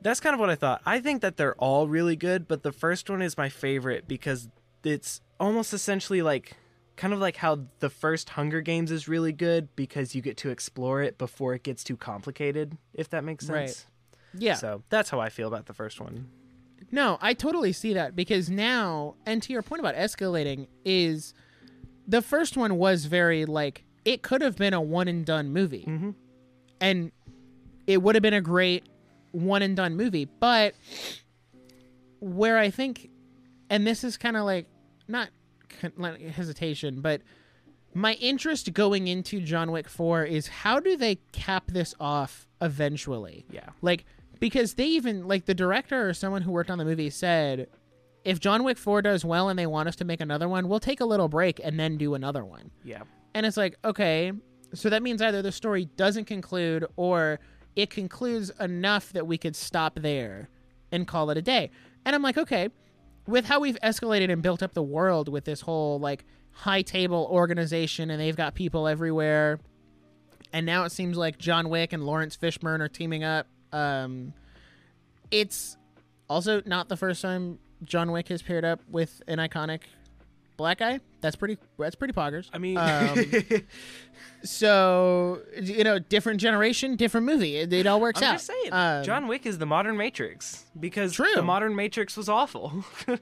[0.01, 0.83] That's kind of what I thought.
[0.87, 4.49] I think that they're all really good, but the first one is my favorite because
[4.85, 6.53] it's almost essentially like
[6.97, 10.51] kind of like how the first Hunger Games is really good because you get to
[10.51, 13.69] explore it before it gets too complicated, if that makes Right.
[13.69, 13.87] sense.
[14.35, 14.55] Yeah.
[14.55, 16.29] So that's how I feel about the first one.
[16.93, 21.35] No, I totally see that because now, and to your point about escalating, is
[22.07, 25.85] the first one was very like it could have been a one and done movie,
[25.89, 26.11] Mm-hmm.
[26.81, 27.11] and
[27.87, 28.85] it would have been a great
[29.33, 30.27] one and done movie.
[30.27, 30.75] But
[32.21, 33.11] where I think,
[33.71, 34.67] and this is kind of like
[35.09, 35.31] not
[35.97, 37.21] not hesitation, but
[37.97, 43.47] my interest going into John Wick 4 is how do they cap this off eventually?
[43.51, 43.71] Yeah.
[43.81, 44.05] Like
[44.39, 47.69] because they even like the director or someone who worked on the movie said
[48.23, 50.79] if John Wick 4 does well and they want us to make another one, we'll
[50.79, 52.71] take a little break and then do another one.
[52.85, 53.05] Yeah.
[53.35, 54.33] And it's like, okay,
[54.75, 57.41] so that means either the story doesn't conclude or
[57.77, 60.51] it concludes enough that we could stop there
[60.93, 61.71] and call it a day.
[62.05, 62.69] And I'm like, okay,
[63.27, 66.27] with how we've escalated and built up the world with this whole like
[66.59, 69.59] high table organization and they've got people everywhere.
[70.53, 73.47] And now it seems like John Wick and Laurence Fishburne are teaming up.
[73.73, 74.33] Um,
[75.31, 75.77] it's
[76.31, 79.81] also not the first time John Wick has paired up with an iconic
[80.57, 81.01] black guy.
[81.21, 81.59] That's pretty.
[81.79, 82.49] That's pretty poggers.
[82.55, 83.19] I mean, Um,
[84.45, 87.57] so you know, different generation, different movie.
[87.57, 88.33] It, it all works I'm out.
[88.35, 91.27] just saying, Um, John Wick is the modern Matrix because True.
[91.35, 92.85] the modern Matrix was awful.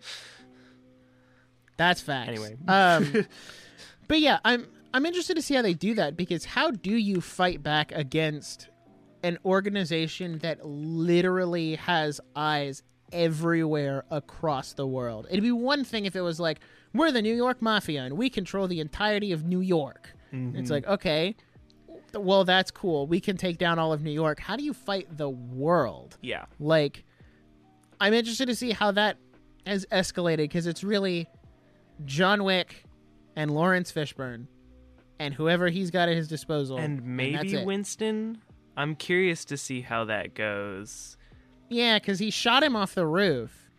[1.77, 2.29] That's facts.
[2.29, 2.57] Anyway.
[2.69, 3.27] um,
[4.09, 7.21] but yeah, I'm I'm interested to see how they do that because how do you
[7.21, 8.69] fight back against
[9.23, 12.83] an organization that literally has eyes
[13.13, 15.27] everywhere across the world?
[15.31, 16.61] It'd be one thing if it was like
[16.93, 20.11] we're the New York Mafia and we control the entirety of New York.
[20.33, 21.37] It's like okay.
[22.13, 23.07] Well, that's cool.
[23.09, 24.39] We can take down all of New York.
[24.39, 26.17] How do you fight the world?
[26.23, 26.45] yeah.
[26.61, 27.05] Like,
[28.01, 29.17] I'm interested to see how that
[29.67, 31.27] has escalated because it's really
[32.05, 32.85] John Wick
[33.37, 34.47] and Laurence Fishburne
[35.19, 36.77] and whoever he's got at his disposal.
[36.79, 37.67] And maybe it.
[37.67, 38.39] Winston.
[38.77, 41.17] I'm curious to see how that goes.
[41.69, 43.71] Yeah, because he shot him off the roof.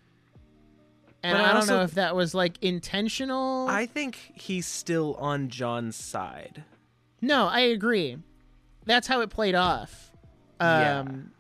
[1.24, 3.68] And I I, don't also- know if that was like intentional.
[3.68, 6.64] I think he's still on John's side.
[7.22, 8.18] No, I agree.
[8.86, 10.12] That's how it played off.
[10.62, 11.00] Yeah.
[11.00, 11.32] Um,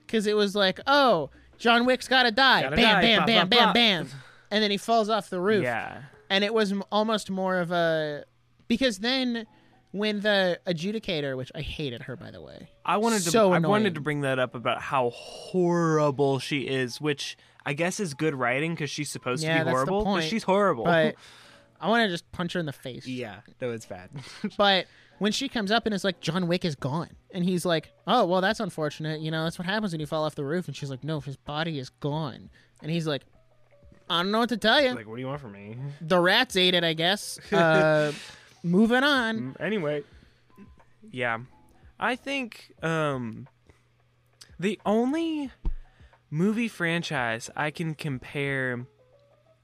[0.00, 2.62] because it was like, oh, John Wick's got to die.
[2.62, 3.00] Bam, die.
[3.00, 3.72] bam, bam, blah, bam, blah.
[3.72, 4.08] bam.
[4.50, 5.62] And then he falls off the roof.
[5.62, 6.02] Yeah.
[6.28, 8.24] and it was m- almost more of a
[8.68, 9.46] because then
[9.92, 13.30] when the adjudicator which i hated her by the way I wanted to.
[13.30, 13.70] So I annoying.
[13.70, 17.36] wanted to bring that up about how horrible she is, which
[17.66, 20.04] I guess is good writing because she's supposed Yeah, to be that's horrible.
[20.04, 20.24] point.
[20.24, 20.84] she's horrible.
[20.84, 21.14] but
[21.80, 24.10] i want to just punch her in the face yeah, no, it's bad.
[24.58, 24.86] but
[25.18, 28.24] when she comes up and it's like john wick is gone and he's like oh
[28.26, 30.76] well that's unfortunate you know that's what happens when you fall off the roof and
[30.76, 32.50] she's like no his body is gone
[32.82, 33.22] and he's like
[34.10, 34.92] i don't know what to tell you.
[34.94, 35.76] Like, what do you want from me?
[36.00, 37.38] the rats ate it i guess.
[37.52, 38.12] Uh
[38.62, 39.38] moving on.
[39.38, 40.02] Mm, Anyway,
[41.10, 41.38] yeah,
[41.98, 43.48] I think um,
[44.58, 45.50] the only
[46.30, 48.86] movie franchise I can compare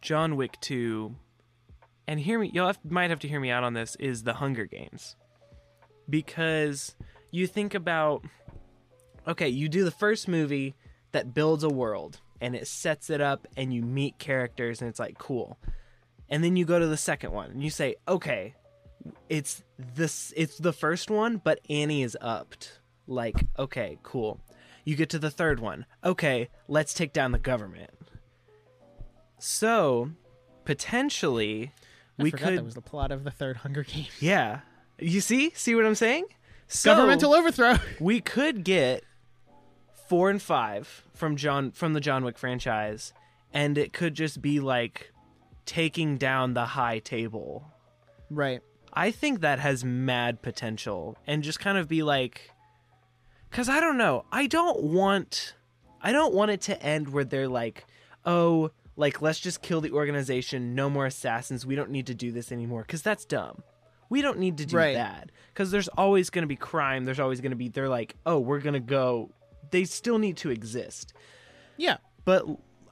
[0.00, 1.14] John Wick to,
[2.08, 4.32] and hear me, you'll have, might have to hear me out on this, is the
[4.34, 5.14] Hunger Games,
[6.08, 6.94] because
[7.30, 8.24] you think about,
[9.28, 10.74] okay, you do the first movie
[11.12, 15.00] that builds a world and it sets it up, and you meet characters, and it's
[15.00, 15.58] like cool.
[16.28, 18.54] And then you go to the second one and you say, okay,
[19.28, 22.80] it's this it's the first one but annie is upped.
[23.06, 24.40] Like okay cool.
[24.84, 25.86] You get to the third one.
[26.04, 27.90] Okay let's take down the government.
[29.38, 30.10] So
[30.64, 31.72] potentially
[32.18, 34.10] I we could that was the plot of the third hunger games.
[34.20, 34.60] Yeah.
[34.98, 35.52] You see?
[35.54, 36.24] See what i'm saying?
[36.68, 37.78] So governmental overthrow!
[38.00, 39.04] we could get
[40.08, 43.12] four and five from john from the john wick franchise
[43.52, 45.12] and it could just be like
[45.64, 47.70] taking down the high table
[48.30, 48.60] right
[48.98, 52.50] I think that has mad potential and just kind of be like
[53.50, 54.24] cuz I don't know.
[54.32, 55.54] I don't want
[56.00, 57.84] I don't want it to end where they're like,
[58.24, 61.66] "Oh, like let's just kill the organization, no more assassins.
[61.66, 63.62] We don't need to do this anymore." Cuz that's dumb.
[64.08, 64.94] We don't need to do Right.
[64.94, 67.04] that cuz there's always going to be crime.
[67.04, 69.30] There's always going to be they're like, "Oh, we're going to go."
[69.70, 71.12] They still need to exist
[71.76, 72.44] yeah but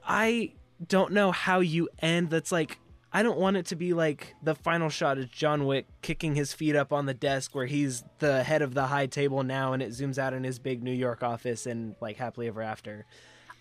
[0.06, 0.54] I
[0.86, 2.30] don't know how you end.
[2.30, 2.78] That's like
[3.12, 6.52] I don't want it to be like the final shot is John Wick kicking his
[6.52, 9.82] feet up on the desk where he's the head of the high table now, and
[9.82, 13.06] it zooms out in his big New York office and like happily ever after.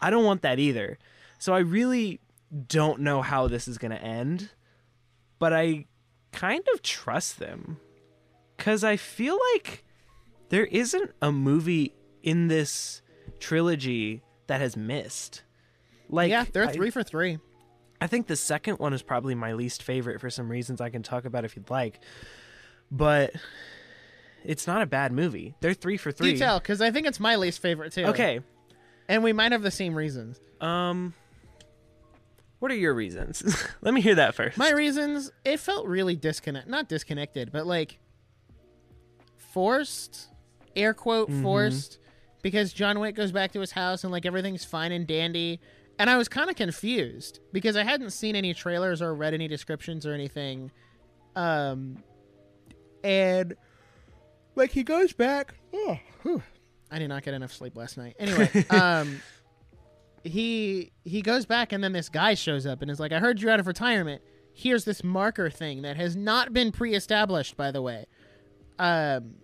[0.01, 0.97] I don't want that either.
[1.37, 2.19] So I really
[2.67, 4.49] don't know how this is going to end,
[5.39, 5.85] but I
[6.31, 7.79] kind of trust them
[8.57, 9.83] because I feel like
[10.49, 13.02] there isn't a movie in this
[13.43, 15.43] trilogy that has missed.
[16.09, 17.39] Like yeah, they're I- three for three.
[18.01, 21.03] I think the second one is probably my least favorite for some reasons I can
[21.03, 21.99] talk about if you'd like.
[22.91, 23.31] But
[24.43, 25.55] it's not a bad movie.
[25.61, 26.33] They're three for three.
[26.33, 28.05] Do tell, because I think it's my least favorite too.
[28.07, 28.41] Okay.
[29.07, 30.39] and we might have the same reasons.
[30.61, 31.13] Um
[32.59, 33.43] what are your reasons?
[33.81, 34.57] Let me hear that first.
[34.57, 37.99] My reasons, it felt really disconnect, not disconnected, but like
[39.37, 40.27] forced,
[40.75, 41.43] air quote Mm-hmm.
[41.43, 41.97] forced,
[42.43, 45.59] because John Wick goes back to his house and like everything's fine and dandy,
[45.97, 49.47] and I was kind of confused because I hadn't seen any trailers or read any
[49.47, 50.71] descriptions or anything.
[51.35, 51.97] Um,
[53.03, 53.55] and
[54.55, 55.55] like he goes back.
[55.73, 56.43] Oh, whew.
[56.91, 58.15] I did not get enough sleep last night.
[58.19, 59.19] Anyway, um,
[60.23, 63.41] he he goes back, and then this guy shows up and is like, "I heard
[63.41, 64.21] you're out of retirement.
[64.53, 68.05] Here's this marker thing that has not been pre-established, by the way."
[68.77, 69.35] Um,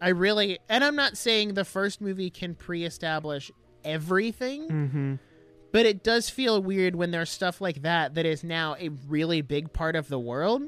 [0.00, 3.50] I really, and I'm not saying the first movie can pre-establish
[3.84, 5.14] everything, Mm-hmm.
[5.72, 9.40] but it does feel weird when there's stuff like that that is now a really
[9.42, 10.62] big part of the world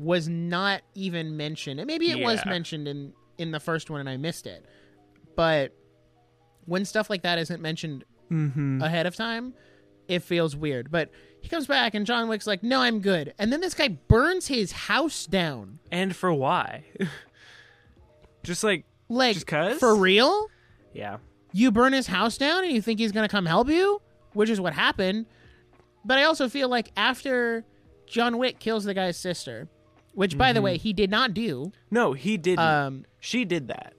[0.00, 1.78] was not even mentioned.
[1.80, 4.64] And maybe it was mentioned in in the first one and I missed it.
[5.36, 5.72] But
[6.66, 8.80] when stuff like that isn't mentioned Mm-hmm.
[8.82, 9.52] ahead of time,
[10.08, 10.90] it feels weird.
[10.90, 11.10] But
[11.42, 14.46] he comes back and John Wick's like, "No, I'm good." And then this guy burns
[14.48, 15.78] his house down.
[15.92, 16.84] And for why?
[18.44, 19.78] Just like Like Just 'cause?
[19.78, 20.48] for real?
[20.92, 21.18] yeah.
[21.52, 24.00] you burn his house down and you think he's going to come help you,
[24.32, 25.26] which is what happened.
[26.04, 27.64] But I also feel like after
[28.06, 29.68] John Wick kills the guy's sister,
[30.14, 30.64] which by the Mm-hmm.
[30.64, 32.58] way he did not do, No, he didn't.
[32.64, 33.94] um, she did that.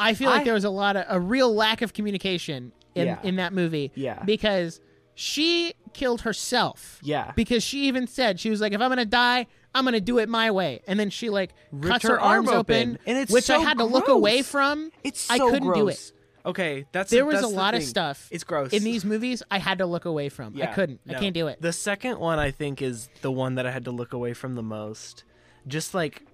[0.00, 3.18] I feel like there was a lot of a real lack of communication in Yeah.
[3.24, 3.90] in that movie.
[3.96, 4.22] Yeah.
[4.24, 4.80] because
[5.16, 7.00] she killed herself.
[7.02, 7.32] Yeah.
[7.34, 9.46] because she even said she was like, if I'm gonna die.
[9.74, 12.46] I'm gonna do it my way, and then she like Ripped cuts her her, arm
[12.46, 14.90] arms open, open, and it's which I so had to look away from.
[15.04, 15.94] It's I so couldn't do it.
[15.94, 16.12] gross.
[16.46, 19.58] Okay, that's There was that's a lot of stuff It's gross in these movies I
[19.58, 20.60] had to look away from.
[20.60, 21.00] I couldn't.
[21.08, 21.60] I can't do it.
[21.60, 24.54] The second one I think is the one that I had to look away from
[24.54, 25.24] the most.
[25.66, 26.24] Just like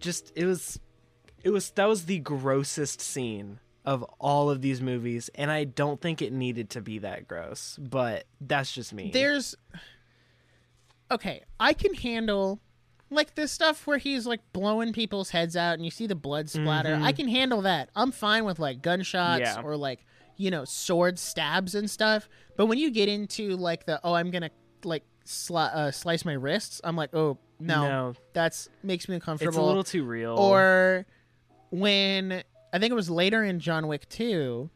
[0.00, 0.78] just it was
[1.42, 5.98] it was that was the grossest scene of all of these movies and I don't
[5.98, 9.10] think it needed to be that gross, but that's just me.
[9.12, 9.54] There's
[11.10, 11.42] okay.
[11.60, 12.60] I can handle
[13.10, 16.50] like this stuff where he's like blowing people's heads out and you see the blood
[16.50, 16.98] splatter.
[17.02, 17.88] I can handle that.
[17.96, 19.60] I'm fine with like gunshots Mm-hmm.
[19.60, 19.66] Yeah.
[19.66, 20.04] or like
[20.36, 22.28] you know sword stabs and stuff.
[22.56, 24.50] But when you get into like the oh I'm gonna
[24.84, 28.14] like sli- uh, slice my wrists, I'm like oh no, No.
[28.34, 29.48] that's makes me uncomfortable.
[29.48, 30.36] it's a little too real.
[30.38, 31.06] or
[31.70, 32.42] when
[32.72, 34.70] I think it was later in John Wick 2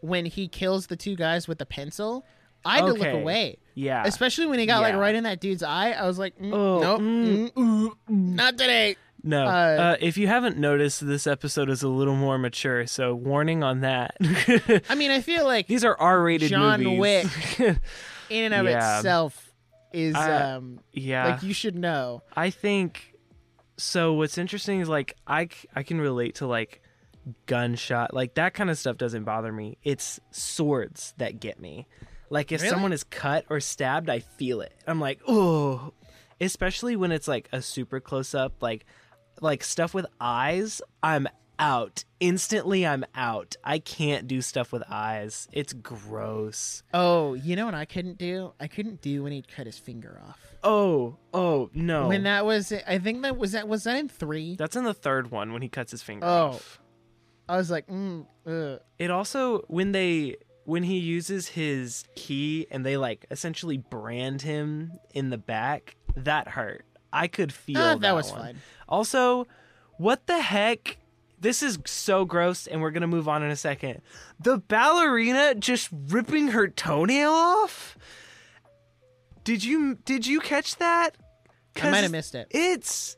[0.00, 2.24] when he kills the two guys with the pencil,
[2.66, 3.58] I had to look away.
[3.74, 4.02] yeah.
[4.04, 6.80] Especially when he got like right in that dude's eye, I was like, mm, Oh,
[6.80, 8.96] nope, mm, mm, not today.
[9.22, 9.44] No.
[9.46, 13.64] Uh, Uh, if you haven't noticed, this episode is a little more mature, so warning
[13.64, 14.16] on that.
[14.88, 17.28] I mean, I feel like These are R-rated John movies.
[17.58, 18.98] in and of Yeah.
[18.98, 19.52] itself
[19.92, 21.28] is I- um yeah.
[21.28, 22.22] like you should know.
[22.36, 23.14] I think
[23.78, 26.82] so what's interesting is like I I can relate to like
[27.46, 29.78] gunshot like that kind of stuff doesn't bother me.
[29.82, 31.86] It's swords that get me.
[32.30, 32.70] Like if Really?
[32.72, 34.72] someone is cut or stabbed, I feel it.
[34.86, 35.92] I'm like, "Oh."
[36.40, 38.84] Especially when it's like a super close up like
[39.40, 41.26] like stuff with eyes, I'm
[41.58, 42.04] out.
[42.20, 43.56] Instantly I'm out.
[43.64, 45.48] I can't do stuff with eyes.
[45.52, 46.82] It's gross.
[46.92, 48.52] Oh, you know what I couldn't do?
[48.60, 50.38] I couldn't do when he cut his finger off.
[50.62, 52.08] Oh, oh, no.
[52.08, 54.56] When that was I think that was that was that in 3?
[54.56, 56.48] That's in the third one when he cuts his finger Oh.
[56.48, 56.80] off.
[57.48, 58.80] I was like, mm, ugh.
[58.98, 64.92] It also when they when he uses his key and they like essentially brand him
[65.14, 66.84] in the back, that hurt.
[67.12, 68.40] I could feel Ah, that, that was one.
[68.40, 68.56] fine.
[68.88, 69.46] Also,
[69.96, 70.98] what the heck?
[71.38, 74.00] This is so gross, and we're gonna move on in a second.
[74.40, 77.96] The ballerina just ripping her toenail off.
[79.44, 81.10] Did you did you catch that?
[81.80, 82.48] I might have missed it.
[82.50, 83.16] It's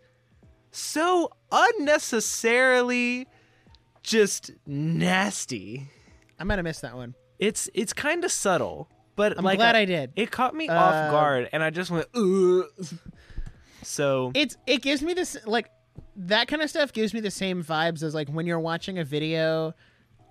[0.72, 3.26] so unnecessarily
[4.02, 5.88] just nasty.
[6.38, 7.14] I might have missed that one.
[7.38, 10.12] It's it's kind of subtle, but I'm like glad I, I did.
[10.16, 12.06] it caught me Uh, off guard, and I just went.
[12.14, 12.64] Ugh.
[13.82, 15.70] So It's it gives me this like
[16.16, 19.04] that kind of stuff gives me the same vibes as like when you're watching a
[19.04, 19.72] video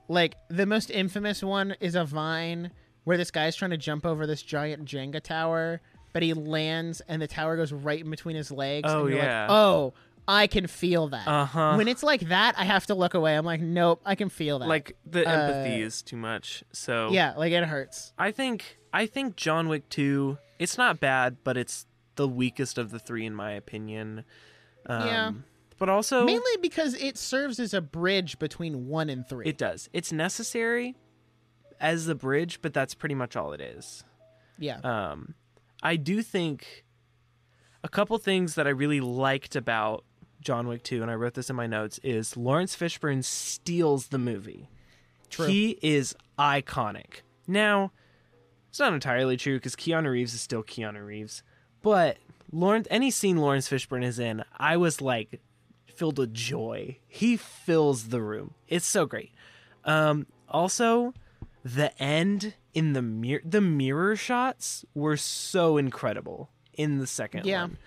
[0.10, 2.72] like the most infamous one is a vine
[3.06, 5.82] where this guy's trying to jump over this giant Jenga tower
[6.14, 9.24] but he lands and the tower goes right in between his legs Oh, and you're
[9.24, 9.42] yeah.
[9.44, 9.94] like, "Oh,
[10.28, 11.76] I can feel that." Uh-huh.
[11.76, 13.36] When it's like that, I have to look away.
[13.36, 16.64] I'm like, "Nope, I can feel that." like the Uh, empathy is too much.
[16.74, 18.14] So yeah, like it hurts.
[18.18, 20.38] I think I think John Wick two.
[20.60, 21.86] It's not bad, but it's
[22.16, 24.24] the weakest of the three in my opinion.
[24.88, 25.32] Um, Yeah.
[25.80, 29.46] But also, Mainly because it serves as a bridge between 1 and 3.
[29.46, 29.88] it does.
[29.94, 30.96] It's necessary
[31.80, 34.04] as the bridge, but that's pretty much all it is.
[34.58, 34.80] yeah.
[34.80, 35.36] Um,
[35.84, 36.84] I do think
[37.84, 40.04] a couple things that I really liked about
[40.48, 44.18] John Wick 2, and I wrote this in my notes, is Laurence Fishburne steals the
[44.18, 44.70] movie.
[45.30, 45.46] True.
[45.46, 47.24] He is iconic.
[47.48, 47.92] Now,
[48.70, 51.44] it's not entirely true because Keanu Reeves is still Keanu Reeves,
[51.82, 52.20] but
[52.50, 55.42] Laurence, any scene Laurence Fishburne is in, I was like
[55.86, 56.98] filled with joy.
[57.10, 58.54] He fills the room.
[58.70, 59.34] It's so great.
[59.84, 61.14] Um, also,
[61.66, 63.42] the end in the mirror.
[63.44, 67.64] The mirror shots were so incredible in the second Yeah.
[67.64, 67.78] one.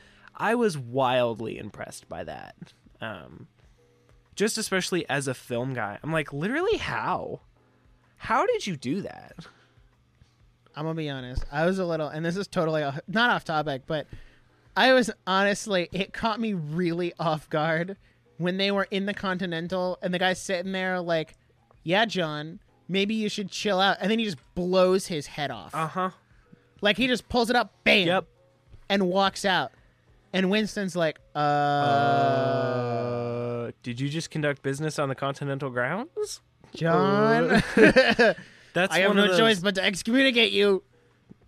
[0.41, 2.57] I was wildly impressed by that.
[3.01, 3.47] Um,
[4.35, 7.41] just especially as a film guy, I'm like, literally, how?
[8.17, 9.35] How did you do that?
[10.75, 11.45] I'm gonna be honest.
[11.51, 14.07] I was a little, and this is totally off, not off topic, but
[14.77, 17.97] I was honestly, it caught me really off guard
[18.39, 21.35] when they were in the Continental and the guy's sitting there like,
[21.83, 25.75] "Yeah, John, maybe you should chill out," and then he just blows his head off.
[25.75, 26.11] Uh huh.
[26.81, 28.27] like he just pulls it up, bam, Yep.
[28.89, 29.73] and walks out.
[30.33, 31.39] And Winston's like, uh,
[33.69, 36.41] Uh, did you just conduct business on the Continental grounds?
[36.75, 37.49] John,
[38.73, 40.83] That's I have no those- choice but to excommunicate you.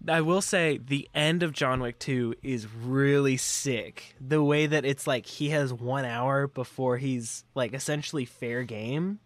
[0.09, 4.17] I will say the end of John Wick 2 is really sick.
[4.21, 9.21] The way that it's like he has one hour before he's like essentially fair game.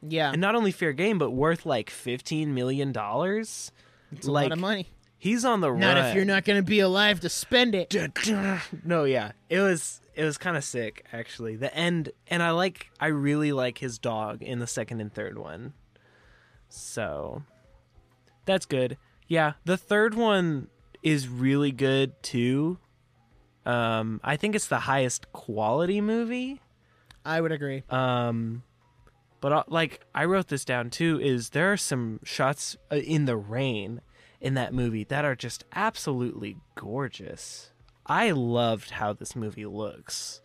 [0.00, 2.90] Yeah, And not only fair game, but worth like $15 million.
[2.96, 3.72] it's
[4.26, 4.86] a lot of money.
[5.26, 6.06] He's on the Not run.
[6.06, 7.92] if you're not going to be alive to spend it.
[8.84, 9.32] no, yeah.
[9.50, 11.56] It was it was kind of sick actually.
[11.56, 15.36] The end and I like I really like his dog in the second and third
[15.36, 15.72] one.
[16.68, 17.42] So
[18.44, 18.98] that's good.
[19.26, 20.68] Yeah, the third one
[21.02, 22.78] is really good too.
[23.64, 26.60] Um I think it's the highest quality movie.
[27.24, 27.82] I would agree.
[27.90, 28.62] Um
[29.40, 33.24] but uh, like I wrote this down too is there are some shots uh, in
[33.24, 34.02] the rain
[34.40, 37.70] in that movie that are just absolutely gorgeous.
[38.06, 40.40] I loved how this movie looks.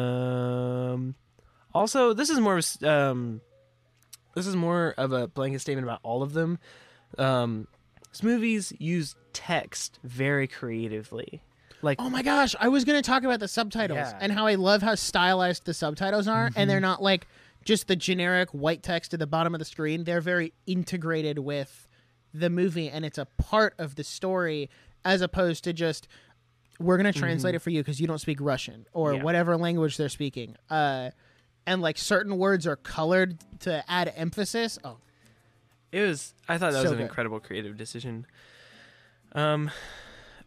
[0.00, 1.14] Um
[1.72, 3.40] also this is more of a- um
[4.34, 6.58] this is more of a blanket statement about all of them.
[7.18, 7.66] Um
[8.12, 11.42] these movies use text very creatively.
[11.82, 14.18] Like Oh my gosh, I was going to talk about the subtitles Yeah.
[14.20, 17.26] and how I love how stylized the subtitles are, and they're not like
[17.64, 20.04] just the generic white text at the bottom of the screen.
[20.04, 21.88] They're very integrated with
[22.34, 24.70] the movie, and it's a part of the story
[25.04, 26.06] as opposed to just
[26.78, 29.22] we're going to translate it for you because you don't speak Russian or Yeah.
[29.22, 30.56] whatever language they're speaking.
[30.70, 31.10] Uh,
[31.66, 34.78] and like certain words are colored to add emphasis.
[34.82, 34.96] Oh,
[35.92, 36.32] It was.
[36.48, 37.02] I thought that was an good.
[37.04, 38.26] incredible creative decision.
[39.32, 39.70] Um,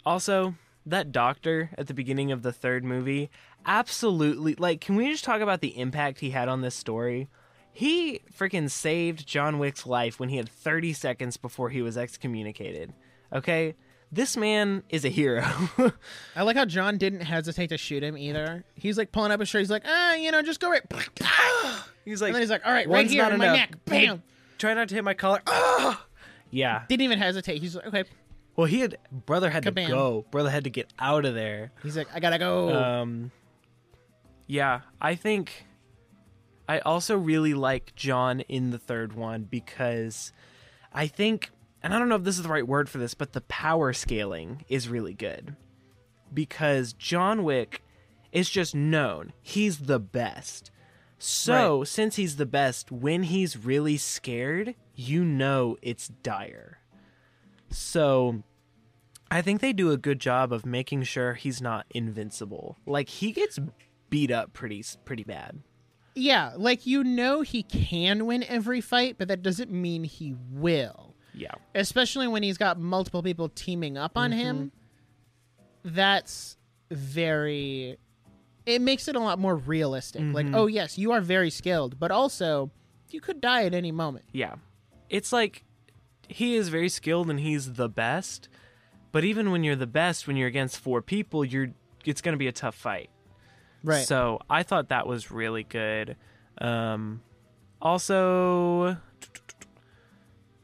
[0.05, 0.55] also
[0.85, 3.29] that doctor at the beginning of the third movie,
[3.65, 4.55] absolutely.
[4.55, 7.29] Like, can we just talk about the impact he had on this story?
[7.73, 12.93] He freaking saved John Wick's life when he had 30 seconds before he was excommunicated.
[13.33, 13.73] Okay,
[14.11, 15.43] this man is a hero.
[16.35, 18.63] I like how John didn't hesitate to shoot him either.
[18.75, 19.61] He's like pulling up his shirt.
[19.61, 20.83] He's like, ah, you know, just go right.
[22.05, 23.57] he's like, And then he's like, all right, right here in my enough.
[23.57, 23.85] neck.
[23.85, 24.21] Bam.
[24.59, 25.41] Try not to hit my collar.
[25.47, 26.05] Ah!
[26.51, 26.83] Yeah.
[26.87, 27.59] Didn't even hesitate.
[27.59, 28.03] He's like, okay.
[28.55, 29.87] Well, he had brother had Kabam.
[29.87, 30.25] to go.
[30.29, 31.71] Brother had to get out of there.
[31.81, 32.71] He's like, I gotta go.
[32.71, 33.31] Um,
[34.45, 35.65] yeah, I think
[36.73, 40.33] I also really like John in the third one because
[40.91, 41.51] I think,
[41.83, 43.93] and I don't know if this is the right word for this, but the power
[43.93, 45.55] scaling is really good
[46.33, 47.83] because John Wick
[48.31, 50.71] is just known he's the best.
[51.19, 56.79] So, since he's the best, when he's really scared, you know it's dire.
[57.69, 58.41] So,
[59.29, 62.79] I think they do a good job of making sure he's not invincible.
[62.87, 63.59] Like he gets
[64.09, 65.61] beat up pretty pretty bad.
[66.15, 71.15] Yeah, like you know he can win every fight, but that doesn't mean he will.
[71.33, 71.53] Yeah.
[71.73, 74.57] Especially when he's got multiple people teaming up on him.
[75.85, 75.95] Mm-hmm.
[75.95, 76.57] That's
[76.91, 77.97] very.
[78.65, 80.21] It makes it a lot more realistic.
[80.21, 80.55] Like, mm-hmm.
[80.55, 82.71] oh yes, you are very skilled, but also
[83.09, 84.25] you could die at any moment.
[84.31, 84.55] Yeah.
[85.09, 85.65] It's like
[86.27, 88.47] he is very skilled and he's the best.
[89.11, 91.69] But even when you're the best, when you're against four people, you're
[92.05, 93.09] it's going to be a tough fight.
[93.83, 94.05] Right.
[94.05, 96.15] So I thought that was really good.
[96.59, 97.21] Um,
[97.81, 98.97] also,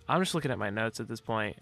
[0.08, 1.58] I'm just looking at my notes at this point.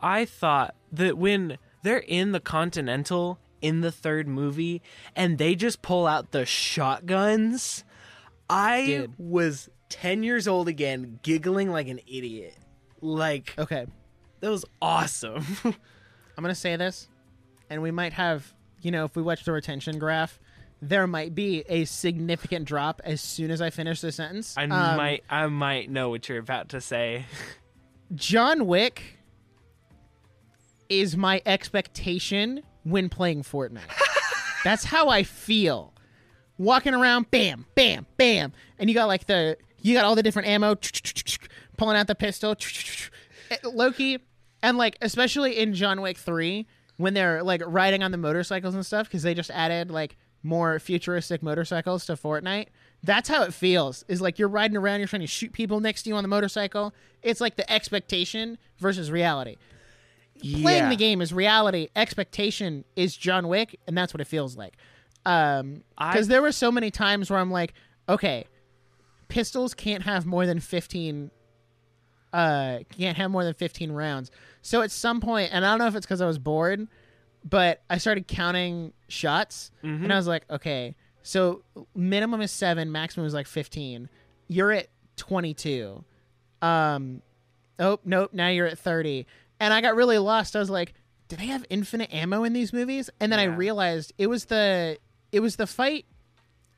[0.00, 4.82] I thought that when they're in the Continental in the third movie
[5.14, 7.84] and they just pull out the shotguns,
[8.50, 9.14] I Dude.
[9.18, 12.56] was 10 years old again, giggling like an idiot.
[13.00, 13.86] Like, okay.
[14.40, 15.44] that was awesome.
[15.64, 17.08] I'm gonna say this,
[17.68, 20.40] and we might have, you know, if we watch the retention graph,
[20.84, 24.54] there might be a significant drop as soon as I finish this sentence.
[24.58, 27.24] I Um, might I might know what you're about to say.
[28.14, 29.18] John Wick
[30.88, 33.80] is my expectation when playing Fortnite.
[34.64, 35.94] That's how I feel.
[36.58, 40.48] Walking around, bam, bam, bam, and you got like the you got all the different
[40.48, 40.76] ammo,
[41.76, 42.54] pulling out the pistol,
[43.64, 44.18] Loki,
[44.62, 46.66] and like especially in John Wick three
[46.98, 50.78] when they're like riding on the motorcycles and stuff because they just added like more
[50.78, 52.66] futuristic motorcycles to Fortnite.
[53.02, 54.04] That's how it feels.
[54.08, 56.28] Is like you're riding around, you're trying to shoot people next to you on the
[56.28, 56.94] motorcycle.
[57.22, 59.56] It's like the expectation versus reality.
[60.40, 61.88] Playing the game is reality.
[61.94, 64.74] Expectation is John Wick, and that's what it feels like.
[65.24, 67.74] Um, because there were so many times where I'm like,
[68.08, 68.46] okay,
[69.28, 71.30] pistols can't have more than fifteen.
[72.32, 74.32] Uh, can't have more than fifteen rounds.
[74.62, 76.88] So at some point, and I don't know if it's because I was bored,
[77.48, 80.04] but I started counting shots, Mm-hmm.
[80.04, 81.62] and I was like, okay, so
[81.94, 84.08] minimum is seven, maximum is like fifteen.
[84.48, 86.04] You're at twenty two.
[86.60, 87.22] Um,
[87.78, 89.26] oh nope, now you're at thirty,
[89.60, 90.54] and I got really lost.
[90.56, 90.94] I was like,
[91.28, 93.10] do they have infinite ammo in these movies?
[93.20, 94.98] And then I realized it was the
[95.32, 96.06] it was the fight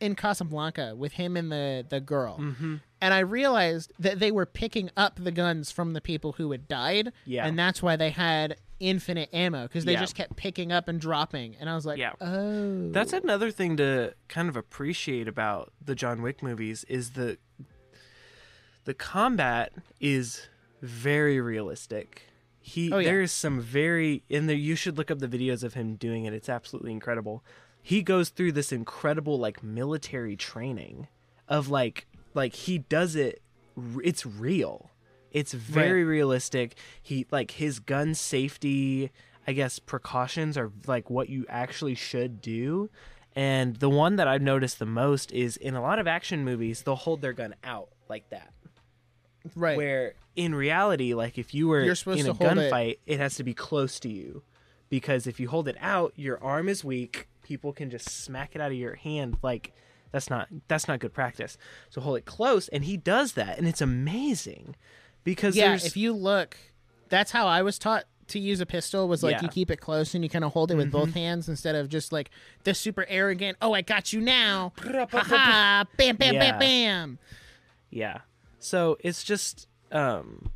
[0.00, 2.38] in Casablanca with him and the the girl.
[2.38, 2.76] Mm-hmm.
[3.00, 6.66] And I realized that they were picking up the guns from the people who had
[6.68, 7.46] died, Yeah.
[7.46, 8.56] and that's why they had
[8.88, 10.00] infinite ammo because they Yeah.
[10.00, 11.56] just kept picking up and dropping.
[11.58, 12.12] And I was like, Yeah.
[12.20, 17.38] oh, That's another thing to kind of appreciate about the John Wick movies is the
[18.84, 20.48] the combat is
[20.82, 22.22] very realistic.
[22.60, 23.08] He Oh, yeah.
[23.10, 26.32] there's some very in there you should look up the videos of him doing it.
[26.34, 27.42] It's absolutely incredible.
[27.82, 31.08] He goes through this incredible like military training
[31.48, 33.42] of like like he does it
[34.02, 34.90] it's real.
[35.34, 36.76] It's very realistic.
[37.02, 39.10] He like his gun safety,
[39.46, 42.88] I guess precautions are like what you actually should do.
[43.36, 46.82] And the one that I've noticed the most is in a lot of action movies,
[46.82, 48.52] they'll hold their gun out like that.
[49.56, 49.76] right.
[49.76, 53.34] Where in reality, like if you were in to a hold it- gunfight, it has
[53.36, 54.42] to be close to you.
[54.88, 57.26] Because if you hold it out, your arm is weak.
[57.42, 59.38] People can just smack it out of your hand.
[59.42, 59.72] Like
[60.12, 61.58] that's not that's not good practice.
[61.90, 64.76] So hold it close, and he does that, and it's amazing.
[65.24, 66.56] Because yeah, there's if you look,
[67.08, 69.08] that's how I was taught to use a pistol.
[69.08, 69.36] Was like Yeah.
[69.38, 69.44] Mm-hmm.
[69.46, 71.88] you keep it close and you kind of hold it with both hands instead of
[71.88, 72.30] just like
[72.64, 73.56] the super arrogant.
[73.60, 74.72] Oh, I got you now!
[74.82, 75.84] Ha ha!
[75.96, 76.16] Bam!
[76.16, 76.34] Bam!
[76.34, 76.50] Yeah.
[76.50, 76.58] Bam!
[76.58, 77.18] Bam!
[77.90, 78.18] Yeah.
[78.60, 80.50] So it's just um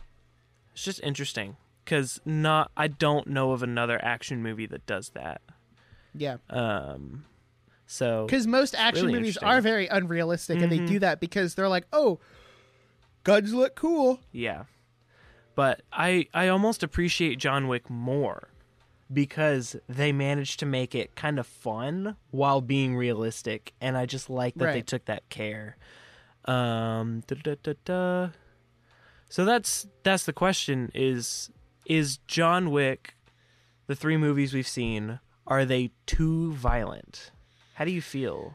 [0.73, 1.57] it's just interesting
[1.87, 5.41] cuz not I don't know of another action movie that does that.
[6.15, 6.39] Yeah.
[6.51, 7.25] Um
[7.87, 9.37] so Because most action really movies.
[9.37, 9.47] Mm-hmm.
[9.47, 12.19] are very unrealistic, and they do that because they're like, "Oh,
[13.25, 14.65] guns look cool." yeah.
[15.55, 18.49] But I I almost appreciate John Wick more
[19.13, 24.29] because they managed to make it kind of fun while being realistic and I just
[24.29, 25.77] like that they took that care.
[26.45, 28.29] Um da, da, da, da.
[29.29, 31.51] So that's that's the question is
[31.87, 33.17] is John Wick
[33.87, 37.33] the three movies we've seen are they too violent?
[37.75, 38.55] How do you feel?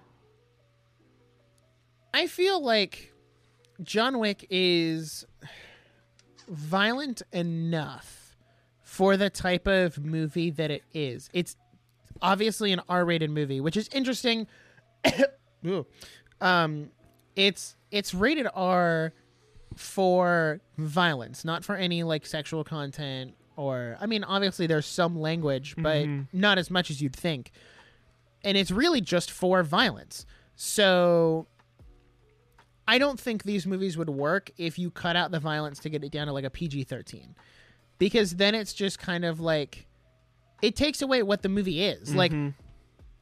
[2.14, 3.13] I feel like
[3.82, 5.26] John Wick is
[6.48, 8.36] violent enough
[8.82, 11.30] for the type of movie that it is.
[11.34, 11.56] It's
[12.22, 14.48] obviously an R-rated movie, which is interesting.
[16.42, 16.90] Um,
[17.36, 19.14] it's it's rated R
[19.76, 25.76] for violence, not for any like sexual content or I mean obviously there's some language,
[25.78, 27.52] but not as much as you'd think.
[28.44, 30.26] And it's really just for violence.
[30.56, 31.48] So
[32.88, 36.04] I don't think these movies would work if you cut out the violence to get
[36.04, 37.36] it down to like a PG 13.
[37.98, 39.88] Because then it's just kind of like,
[40.62, 42.14] it takes away what the movie is.
[42.16, 42.34] Like,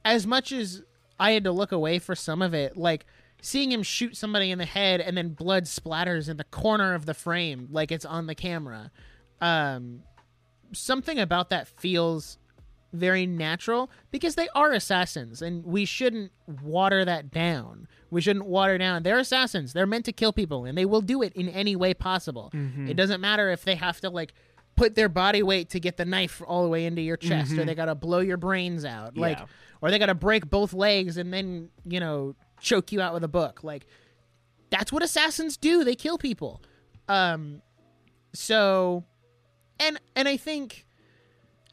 [0.04, 0.82] as much as
[1.20, 3.06] I had to look away for some of it, like,
[3.40, 7.06] seeing him shoot somebody in the head and then blood splatters in the corner of
[7.06, 8.90] the frame, like it's on the camera.
[9.40, 10.02] Um,
[10.72, 12.38] something about that feels
[12.92, 16.30] very natural because they are assassins and we shouldn't
[16.62, 17.88] water that down.
[18.12, 19.02] We shouldn't water down.
[19.02, 19.72] They're assassins.
[19.72, 22.52] They're meant to kill people and they will do it in any way possible.
[22.86, 24.34] It doesn't matter if they have to like
[24.76, 27.64] put their body weight to get the knife all the way into your chest or
[27.64, 29.16] they got to blow your brains out.
[29.16, 29.46] Like Yeah.
[29.80, 33.24] or they got to break both legs and then, you know, choke you out with
[33.24, 33.64] a book.
[33.64, 33.86] Like
[34.70, 35.82] that's what assassins do.
[35.82, 36.62] They kill people.
[37.08, 37.62] Um
[38.34, 39.04] so
[39.80, 40.84] and and I think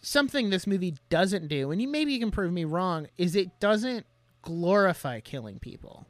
[0.02, 3.60] something this movie doesn't do, and you maybe you can prove me wrong, is it
[3.60, 4.06] doesn't
[4.42, 6.08] glorify killing people.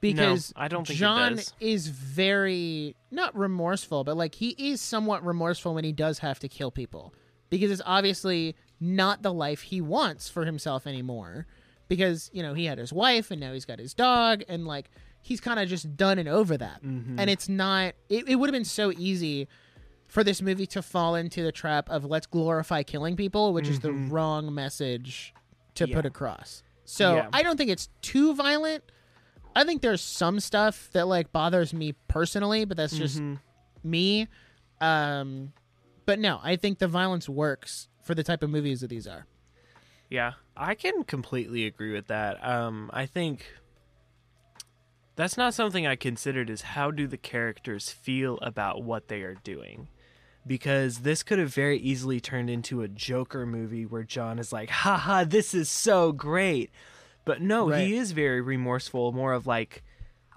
[0.00, 5.74] Because I don't think John is very not remorseful, but like he is somewhat remorseful
[5.74, 7.12] when he does have to kill people.
[7.50, 11.46] Because it's obviously not the life he wants for himself anymore.
[11.88, 14.90] Because, you know, he had his wife and now he's got his dog and like
[15.20, 16.82] he's kind of just done and over that.
[16.82, 17.18] Mm-hmm.
[17.18, 19.48] And it's not it, it would have been so easy
[20.06, 23.80] for this movie to fall into the trap of let's glorify killing people, which is
[23.80, 25.34] the wrong message
[25.74, 25.90] to Mm-hmm.
[25.90, 25.96] Yeah.
[25.96, 26.62] put across.
[26.84, 27.28] So Yeah.
[27.32, 28.84] I don't think it's too violent.
[29.54, 33.34] I think there's some stuff that like bothers me personally, but that's just Mm-hmm.
[33.90, 34.28] me.
[34.80, 35.52] Um,
[36.06, 39.26] but no, I think the violence works for the type of movies that these are.
[40.08, 42.44] Yeah, I can completely agree with that.
[42.46, 43.46] Um, I think
[45.16, 49.34] That's not something I considered is how do the characters feel about what they are
[49.34, 49.88] doing?
[50.46, 54.70] Because this could have very easily turned into a Joker movie where John is like,
[54.70, 56.70] haha, this is so great.
[57.24, 57.86] But no, Right.
[57.86, 59.82] he is very remorseful, more of like,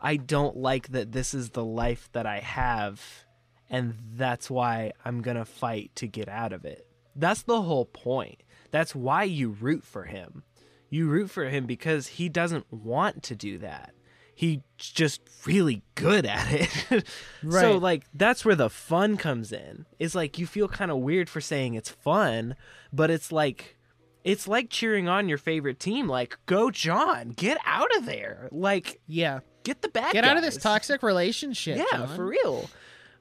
[0.01, 3.25] I don't like that this is the life that I have,
[3.69, 6.86] and that's why I'm gonna fight to get out of it.
[7.15, 8.43] That's the whole point.
[8.71, 10.43] That's why you root for him.
[10.89, 13.93] You root for him because he doesn't want to do that.
[14.36, 17.03] He's just really good at it.
[17.43, 17.61] right.
[17.61, 19.86] So like that's where the fun comes in.
[19.99, 22.55] It's like you feel kind of weird for saying it's fun,
[22.91, 23.77] but it's like
[24.24, 28.47] it's like cheering on your favorite team like go John, get out of there.
[28.51, 29.39] Like Yeah.
[29.63, 31.78] get the bad Get out of this toxic relationship.
[31.78, 32.15] Yeah, John.
[32.15, 32.69] for real.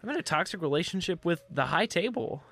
[0.03, 2.42] I'm in a toxic relationship with the high table.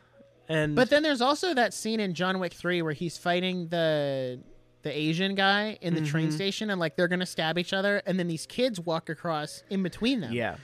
[0.49, 4.41] And But then there's also that scene in John Wick 3 where he's fighting the
[4.83, 6.11] the Asian guy in the Mm-hmm.
[6.11, 9.09] train station and like they're going to stab each other and then these kids walk
[9.11, 10.33] across in between them.
[10.33, 10.57] yeah.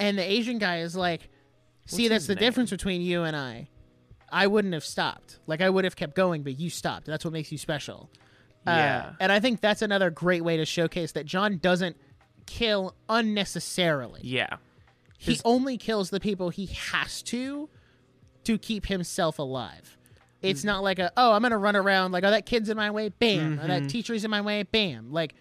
[0.00, 1.28] And the Asian guy is like,
[1.86, 2.40] "See, What's that's the name?
[2.40, 3.68] difference between you and I.
[4.30, 5.38] I wouldn't have stopped.
[5.46, 7.06] Like I would have kept going, but you stopped.
[7.06, 8.10] That's what makes you special."
[8.66, 9.12] Uh, Yeah.
[9.20, 11.96] and I think that's another great way to showcase that John doesn't
[12.46, 14.20] kill unnecessarily.
[14.24, 14.56] Yeah.
[15.18, 17.68] He His- only kills the people he has to
[18.44, 19.96] to keep himself alive.
[20.40, 22.90] It's not like a oh I'm gonna run around like oh that kid's in my
[22.90, 23.68] way bam or Mm-hmm.
[23.68, 25.34] that teacher's in my way bam like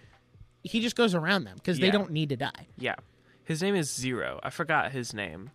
[0.63, 2.67] he just goes around them because they don't need to die.
[2.77, 2.95] Yeah.
[3.43, 4.39] His name is Zero.
[4.43, 5.51] I forgot his name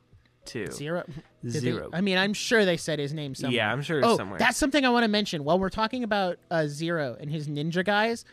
[0.49, 1.05] Zero.
[1.45, 3.57] They- I mean I'm sure they said his name somewhere.
[3.57, 4.39] Yeah, I'm sure it's oh, somewhere.
[4.39, 7.85] that's something I want to mention while we're talking about uh, Zero and his ninja
[7.85, 8.25] guys.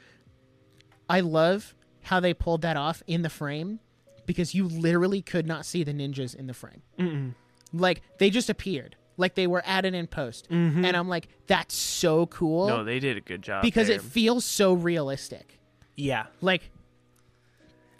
[1.09, 3.79] I love how they pulled that off in the frame
[4.25, 6.81] because you literally could not see the ninjas in the frame.
[6.99, 7.33] Mm-mm.
[7.73, 12.25] like they just appeared like they were added in post and i'm like that's so
[12.27, 12.77] cool Mm-hmm.
[12.77, 13.61] No, they did a good job.
[13.63, 13.97] because there.
[13.97, 15.59] it feels so realistic
[15.95, 16.27] Yeah.
[16.41, 16.69] like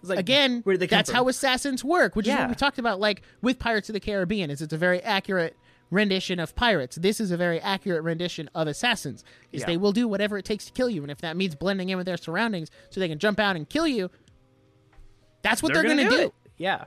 [0.02, 1.16] like, again where did they that's from?
[1.16, 4.50] how assassins work which is what we talked about like with pirates of the caribbean
[4.50, 5.56] is it's a very accurate
[5.90, 9.66] rendition of pirates this is a very accurate rendition of assassins is Yeah.
[9.66, 11.96] they will do whatever it takes to kill you and if that means blending in
[11.96, 14.10] with their surroundings so they can jump out and kill you
[15.42, 16.34] that's what they're, gonna, do, it.
[16.58, 16.84] Yeah.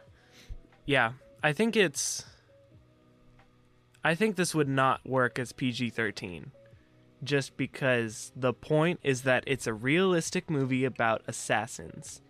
[0.85, 1.13] Yeah.
[1.41, 2.23] I think it's
[4.03, 6.51] I think this would not work as PG-13
[7.23, 12.21] just because the point is that it's a realistic movie about assassins.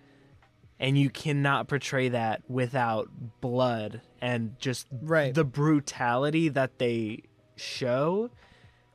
[0.79, 3.09] And you cannot portray that without
[3.41, 5.33] blood and just Right.
[5.33, 7.23] the brutality that they
[7.55, 8.31] show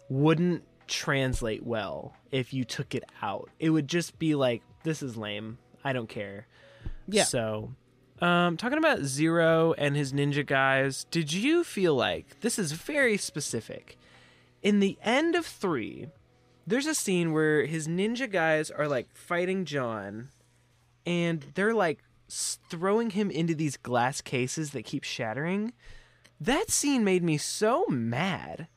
[0.09, 3.51] wouldn't translate well if you took it out.
[3.59, 5.59] It would just be like this is lame.
[5.85, 6.47] I don't care.
[7.07, 7.25] Yeah.
[7.25, 7.73] So,
[8.21, 13.17] um, talking about Zero and his ninja guys, did you feel like this is very
[13.17, 13.97] specific?
[14.63, 16.09] In the end of three,
[16.67, 20.31] there's a scene where his ninja guys are like fighting John,
[21.09, 25.73] and they're like throwing him into these glass cases that keep shattering.
[26.39, 28.69] That scene made me so mad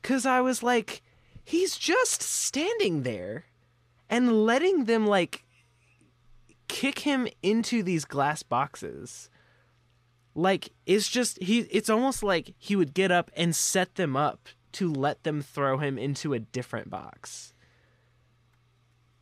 [0.00, 1.02] because I was like,
[1.44, 3.46] he's just standing there
[4.08, 5.44] and letting them like
[6.68, 9.28] kick him into these glass boxes
[10.34, 14.48] like it's just he it's almost like he would get up and set them up
[14.72, 17.52] to let them throw him into a different box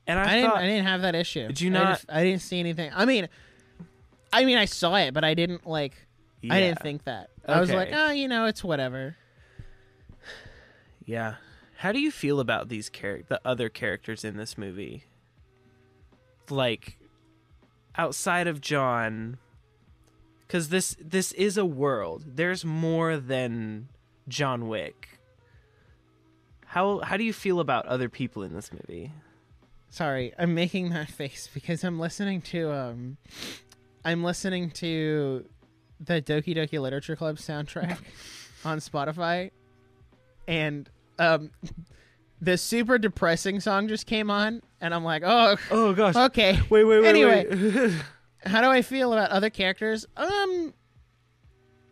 [0.07, 0.53] and i, I didn't.
[0.53, 1.47] I didn't have that issue.
[1.49, 2.91] Did you I not- didn't- I didn't see anything.
[2.95, 3.29] I mean,
[4.33, 5.95] I mean, I saw it, but I didn't like.
[6.49, 7.29] I didn't think that.
[7.47, 9.17] I was like, oh, you know, it's whatever.
[11.05, 11.37] yeah
[11.79, 15.05] how do you feel about these char- the other characters in this movie
[16.51, 16.99] like
[17.97, 19.39] outside of john
[20.47, 23.89] because this this is a world there's more than
[24.29, 25.19] john wick
[26.67, 29.11] how how do you feel about other people in this movie
[29.91, 33.17] Sorry, I'm making that face because I'm listening to um,
[34.05, 35.45] I'm listening to
[35.99, 37.99] the Doki Doki Literature Club soundtrack
[38.65, 39.51] on Spotify,
[40.47, 40.89] and
[41.19, 41.51] um,
[42.41, 46.61] the super depressing song just came on, and I'm like, oh, oh gosh okay.
[46.71, 47.47] wait wait wait Anyway.
[47.51, 47.93] wait
[48.47, 50.07] How do I feel about other characters?
[50.17, 50.73] Um,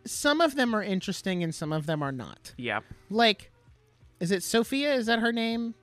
[0.07, 2.55] some of them are interesting and some of them are not.
[2.57, 2.81] yeah
[3.11, 3.51] Like,
[4.21, 4.95] is it Sofia?
[4.95, 5.75] Is that her name?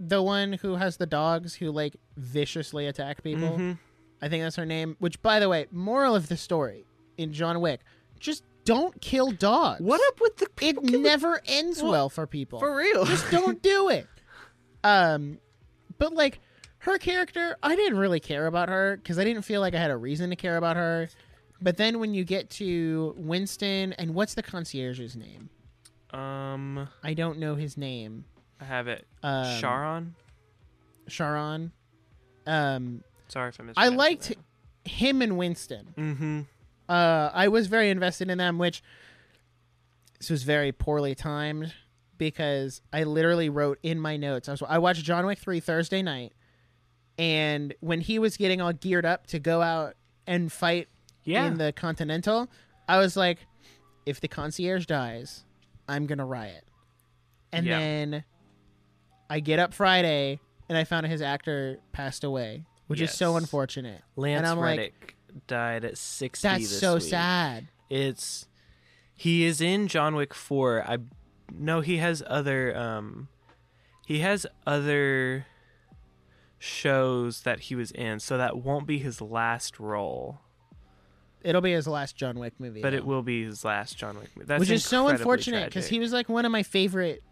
[0.00, 3.58] The one who has the dogs who like viciously attack people.
[3.58, 3.78] Mhm.
[4.22, 4.96] I think that's her name.
[4.98, 6.84] Which, by the way, moral of the story
[7.16, 7.80] in John Wick:
[8.20, 9.80] just don't kill dogs.
[9.80, 12.58] what up with the It never ends Well, well for people.
[12.58, 14.06] for real just don't do it.
[14.84, 15.38] Um,
[15.98, 16.40] but like
[16.80, 19.90] her character, I didn't really care about her because I didn't feel like I had
[19.90, 21.08] a reason to care about her.
[21.60, 25.50] But then when you get to Winston and what's the concierge's name?
[26.12, 28.24] um I don't know his name.
[28.60, 30.14] I have it Um, Charon
[31.08, 31.72] Charon.
[32.46, 34.90] Um, sorry if i I liked that.
[34.90, 35.94] him and Winston.
[35.96, 36.40] Mm-hmm.
[36.88, 38.82] Uh, I was very invested in them, which
[40.18, 41.72] this was very poorly timed
[42.16, 44.48] because I literally wrote in my notes.
[44.48, 46.32] I was I watched John Wick three Thursday night,
[47.18, 49.94] and when he was getting all geared up to go out
[50.26, 50.88] and fight
[51.24, 51.46] Yeah.
[51.46, 52.48] in the Continental,
[52.88, 53.38] I was like,
[54.06, 55.44] if the concierge dies,
[55.88, 56.64] I'm gonna riot.
[57.52, 57.78] And Yeah.
[57.78, 58.24] then
[59.30, 64.02] I get up Friday and I found his actor passed away, which is so unfortunate.
[64.16, 65.16] Lance and I'm like, Reddick
[65.46, 67.02] died at 60 that's so week.
[67.02, 67.68] sad.
[67.90, 68.46] It's
[69.14, 70.84] he is in John Wick 4.
[70.86, 70.98] I
[71.52, 73.28] know he has other um
[74.06, 75.46] he has other
[76.58, 80.40] shows that he was in, so that won't be his last role,
[81.42, 82.96] It'll be his last John Wick movie, but though.
[82.96, 84.46] it will be his last John Wick movie.
[84.46, 87.22] That's which is so unfortunate because he was like one of my favorite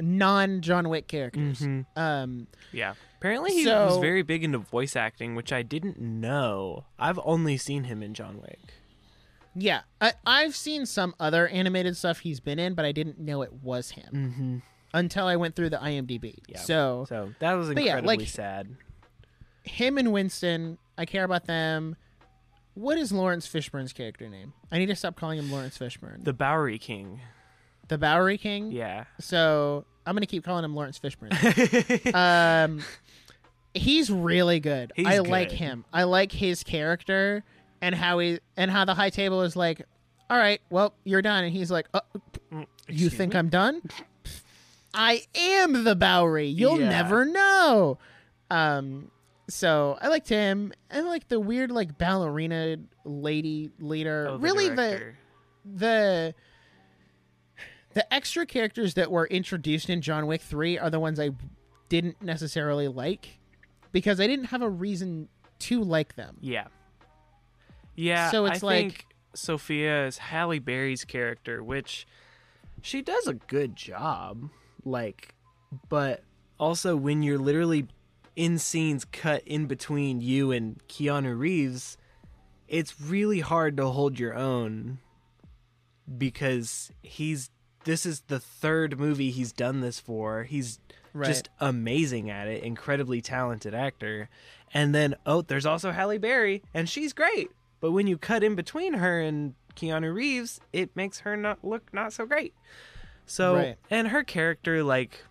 [0.00, 1.60] non John Wick characters.
[1.60, 1.86] Mhm.
[1.96, 2.94] Um, Yeah.
[3.18, 6.86] Apparently he was very big into voice acting, which I didn't know.
[6.98, 8.58] I've only seen him in John Wick.
[9.54, 13.42] yeah, I, I've seen some other animated stuff he's been in, but I didn't know
[13.42, 14.58] it was him Mm-hmm.
[14.94, 16.38] until I went through the IMDb.
[16.48, 16.60] Yeah.
[16.60, 18.76] So So that was But yeah, incredibly like- sad.
[19.64, 21.96] him and Winston, I care about them.
[22.74, 24.52] What is Laurence Fishburne's character name?
[24.72, 26.24] I need to stop calling him Laurence Fishburne.
[26.24, 27.20] The Bowery King.
[27.90, 28.72] The Bowery King.
[28.72, 29.04] Yeah.
[29.18, 32.14] So I'm gonna keep calling him Laurence Fishburne.
[32.14, 32.80] um,
[33.74, 34.92] he's really good.
[34.96, 35.58] He's I like good.
[35.58, 35.84] him.
[35.92, 37.44] I like his character
[37.82, 39.82] and how he and how the high table is like,
[40.30, 42.00] all right, well, you're done, and he's like, uh,
[42.88, 43.38] you think me?
[43.40, 43.82] I'm done?
[44.94, 46.46] I am the Bowery.
[46.48, 46.88] You'll Yeah.
[46.90, 47.98] never know.
[48.50, 49.10] Um,
[49.48, 50.72] so I liked him.
[50.90, 54.26] and like the weird like ballerina lady leader.
[54.30, 55.16] Oh, the really director.
[55.64, 56.34] the the
[58.10, 61.30] extra characters that were introduced in John Wick 3 are the ones I
[61.88, 63.38] didn't necessarily like
[63.92, 65.28] because I didn't have a reason
[65.60, 66.36] to like them.
[66.40, 66.68] Yeah.
[67.96, 68.30] Yeah.
[68.30, 72.06] So it's I like- think Sofia is Halle Berry's character, which
[72.82, 74.50] she does a good job.
[74.84, 75.34] Like,
[75.88, 76.22] but
[76.58, 77.86] also when you're literally
[78.36, 81.96] in scenes cut in between you and Keanu Reeves,
[82.68, 84.98] it's really hard to hold your own
[86.16, 87.50] because he's
[87.84, 90.44] this is the third movie he's done this for.
[90.44, 90.78] He's
[91.12, 91.26] Right.
[91.26, 94.28] just amazing at it, incredibly talented actor.
[94.72, 97.50] And then oh, there's also Halle Berry, and she's great.
[97.80, 101.92] But when you cut in between her and Keanu Reeves, it makes her not look
[101.92, 102.54] not so great.
[103.26, 103.76] So Right.
[103.90, 105.24] and her character like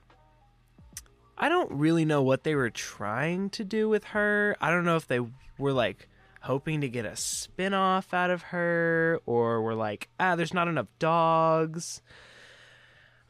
[1.37, 4.57] I don't really know what they were trying to do with her.
[4.59, 5.21] I don't know if they
[5.57, 6.09] were like
[6.41, 10.87] hoping to get a spin-off out of her or were like, ah, there's not enough
[10.99, 12.01] dogs.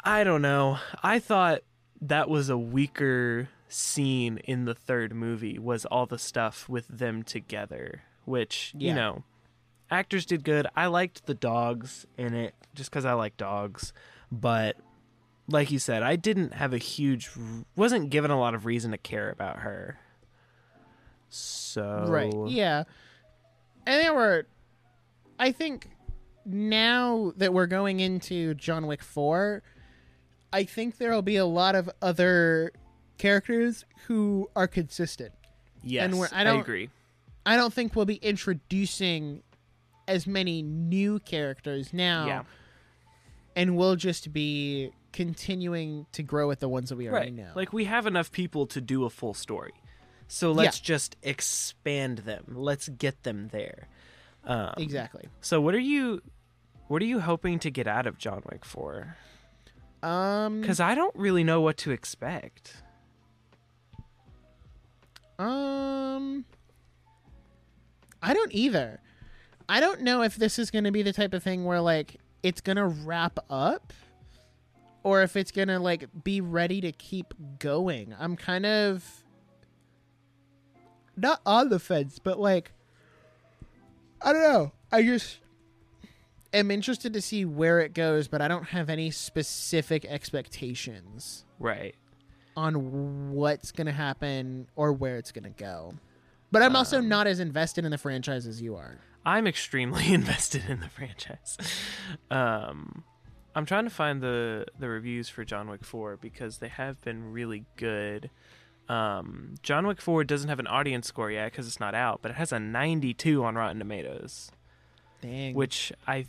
[0.03, 0.79] I don't know.
[1.03, 1.61] I thought
[2.01, 7.23] that was a weaker scene in the third movie was all the stuff with them
[7.23, 9.23] together, which, you know,
[9.91, 10.67] actors did good.
[10.75, 13.93] I liked the dogs in it just cuz I like dogs,
[14.31, 14.77] but
[15.47, 17.29] like you said, I didn't have a huge
[17.75, 19.99] wasn't given a lot of reason to care about her.
[21.29, 22.33] So Right.
[22.47, 22.85] Yeah.
[23.85, 24.47] And there were
[25.37, 25.89] I think
[26.45, 29.61] now that we're going into John Wick 4,
[30.51, 32.71] I think there'll be a lot of other
[33.17, 35.31] characters who are consistent.
[35.83, 36.89] Yes, and we're- I I, don't- agree.
[37.45, 39.43] I don't think we'll be introducing
[40.07, 42.25] as many new characters now.
[42.25, 42.43] Yeah.
[43.55, 47.35] And we'll just be continuing to grow with the ones that we already Right.
[47.35, 47.51] know.
[47.55, 49.73] Like we have enough people to do a full story.
[50.27, 52.43] So let's just expand them.
[52.49, 53.87] Let's get them there.
[54.43, 55.27] Um, exactly.
[55.41, 56.21] So what are you
[56.87, 59.15] what are you hoping to get out of John Wick 4?
[60.01, 62.81] Um Cuz I don't really know what to expect.
[65.39, 66.43] Um,
[68.21, 68.99] I don't either.
[69.69, 72.17] I don't know if this is going to be the type of thing where like
[72.43, 73.93] it's going to wrap up
[75.03, 78.13] or if it's going to like be ready to keep going.
[78.19, 79.23] I'm kind of
[81.15, 82.73] not on the fence, but like
[84.21, 84.71] I don't know.
[84.91, 85.37] I just
[86.53, 91.95] am interested to see where it goes, but I don't have any specific expectations Right.
[92.57, 95.93] on what's going to happen or where it's going to go.
[96.51, 98.97] But I'm also Um, not as invested in the franchise as you are.
[99.25, 101.57] I'm extremely invested in the franchise.
[102.31, 103.03] Um,
[103.55, 107.31] I'm trying to find the the reviews for John Wick 4 because they have been
[107.31, 108.29] really good.
[108.87, 112.31] Um, John Wick 4 doesn't have an audience score yet because it's not out, but
[112.31, 114.49] it has a 92 on Rotten Tomatoes,
[115.21, 115.53] Dang.
[115.53, 116.25] which I,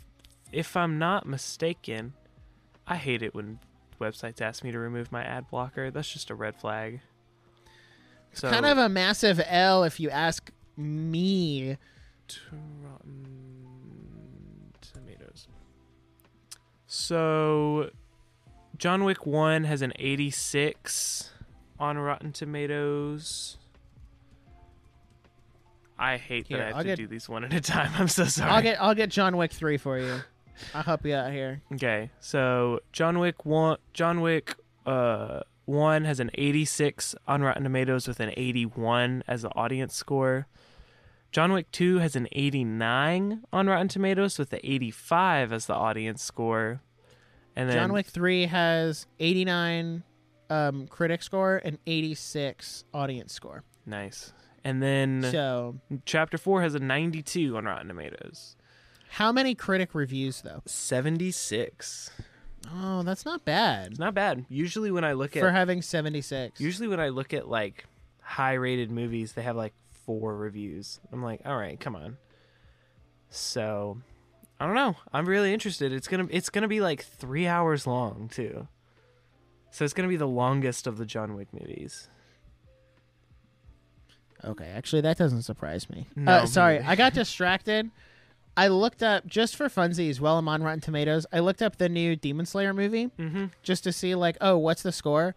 [0.51, 2.13] if I'm not mistaken,
[2.87, 3.59] I hate it when
[3.99, 5.91] websites ask me to remove my ad blocker.
[5.91, 7.01] That's just a red flag.
[8.33, 11.77] So kind of a massive L if you ask me.
[12.27, 12.39] To
[12.81, 15.47] Rotten Tomatoes.
[16.87, 17.89] So,
[18.77, 21.29] John Wick 1 has an 86
[21.79, 23.57] on Rotten Tomatoes.
[25.99, 27.91] I hate Here, that I have I'll to get- do these one at a time.
[27.97, 28.49] I'm so sorry.
[28.49, 30.21] I'll get I'll get John Wick three for you.
[30.73, 31.61] I'll help you out here.
[31.73, 34.55] Okay, so John Wick one, John Wick
[34.85, 40.47] uh one has an 86 on Rotten Tomatoes with an 81 as the audience score.
[41.31, 46.23] John Wick two has an 89 on Rotten Tomatoes with the 85 as the audience
[46.23, 46.81] score.
[47.55, 50.03] And then John Wick three has eighty nine
[50.49, 53.63] um, critic score and eighty six audience score.
[53.85, 54.33] nice.
[54.63, 58.55] And then So Chapter four has a 92 on Rotten Tomatoes.
[59.11, 60.61] How many critic reviews though?
[60.65, 62.11] 76.
[62.73, 64.45] Oh, that's not bad It's not bad.
[64.47, 66.61] Usually when I look at for having seventy six.
[66.61, 67.85] Usually when I look at like
[68.21, 69.73] high rated movies, they have like
[70.05, 70.99] four reviews.
[71.11, 72.17] I'm like, all right, come on.
[73.29, 73.97] So
[74.59, 74.95] I don't know.
[75.11, 75.91] I'm really interested.
[75.91, 78.67] It's gonna it's gonna be like three hours long too.
[79.71, 82.07] So it's gonna be the longest of the John Wick movies.
[84.43, 86.07] Okay, actually, that doesn't surprise me.
[86.15, 86.79] No, uh, sorry.
[86.79, 87.91] I got distracted.
[88.57, 91.25] I looked up just for funsies while I'm on Rotten Tomatoes.
[91.31, 93.45] I looked up the new Demon Slayer movie Mm-hmm.
[93.63, 95.35] just to see, like, oh, what's the score?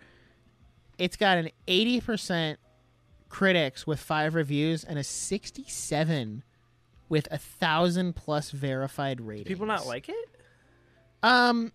[0.98, 2.56] It's got an 80%
[3.28, 6.42] critics with five reviews and a 67
[7.08, 9.46] with a thousand plus verified ratings.
[9.48, 10.28] People not like it?
[11.22, 11.72] Um,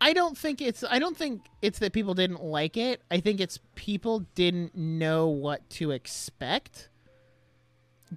[0.00, 0.82] I don't think it's.
[0.88, 3.02] I don't think it's that people didn't like it.
[3.10, 6.88] I think it's people didn't know what to expect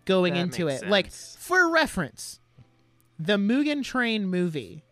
[0.05, 0.81] going That into it.
[0.83, 2.39] makes Like for reference,
[3.19, 4.83] the Mugen Train movie,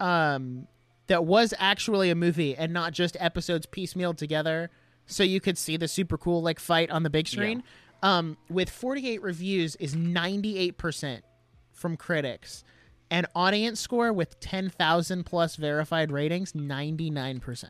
[0.00, 0.66] um,
[1.06, 4.70] that was actually a movie and not just episodes piecemealed together,
[5.06, 7.62] so you could see the super cool like fight on the big screen.
[8.02, 11.24] Um, with 48 reviews is 98 percent
[11.72, 12.64] from critics
[13.10, 17.64] and audience score with 10,000 plus verified ratings 99%.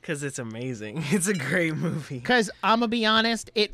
[0.00, 1.02] Because it's amazing.
[1.10, 2.20] It's a great movie.
[2.20, 3.72] Cuz I'm to be honest, it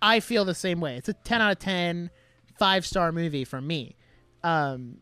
[0.00, 0.96] I feel the same way.
[0.96, 2.10] It's a 10 out of 10
[2.58, 3.96] five-star movie from me.
[4.44, 4.98] Um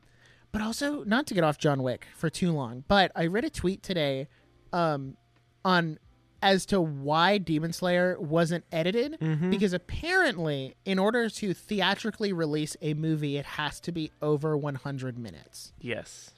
[0.53, 3.51] but also not to get off John Wick for too long, but I read a
[3.51, 4.28] tweet today
[4.72, 5.16] um
[5.64, 5.99] on
[6.43, 9.18] as to why Demon Slayer wasn't edited
[9.51, 15.18] because apparently in order to theatrically release a movie it has to be over 100
[15.18, 15.72] minutes.
[15.80, 16.30] Yes.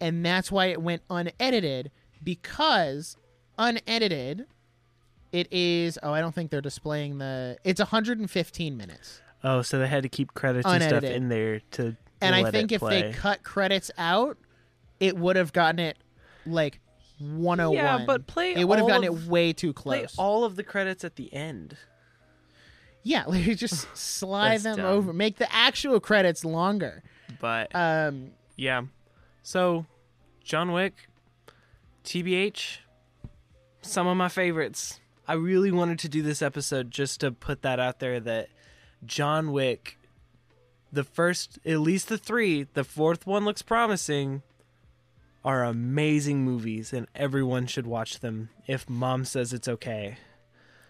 [0.00, 1.92] and that's why it went unedited
[2.24, 3.16] because
[3.58, 4.46] unedited
[5.32, 9.86] it is oh i don't think they're displaying the it's 115 minutes Oh, so they
[9.88, 11.96] had to keep credits and stuff in there to.
[12.24, 13.02] And i think if play.
[13.02, 14.36] they cut credits out
[15.00, 15.98] it would have gotten it
[16.46, 16.80] like
[17.20, 20.44] 101 Yeah, but play it would have gotten of- it way too play close all
[20.44, 21.76] of the credits at the end.
[23.02, 24.86] yeah like just slide them dumb.
[24.86, 27.02] over make the actual credits longer
[27.40, 28.82] But um Yeah.
[29.42, 29.84] So,
[30.42, 30.94] John Wick,
[32.04, 32.78] TBH,
[33.82, 35.00] some of my favorites.
[35.26, 38.48] I really wanted to do this episode just to put that out there that
[39.04, 39.98] John Wick,
[40.94, 44.42] the first, at least the three, the fourth one looks promising,
[45.44, 50.16] are amazing movies and everyone should watch them if mom says it's okay.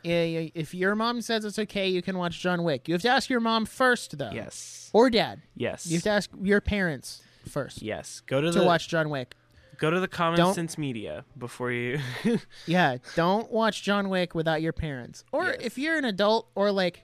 [0.05, 3.09] yeah, if your mom says it's okay you can watch john wick you have to
[3.09, 4.91] ask your mom first though Yes.
[4.93, 5.87] or dad Yes.
[5.89, 8.21] you have to ask your parents first yes.
[8.27, 9.35] Go to to the watch John Wick.
[9.79, 11.99] go to the Common Don't- Sense Media before you
[12.67, 15.25] Yeah, don't watch John Wick without your parents.
[15.33, 15.57] Or Yes.
[15.63, 17.03] if you're an adult or like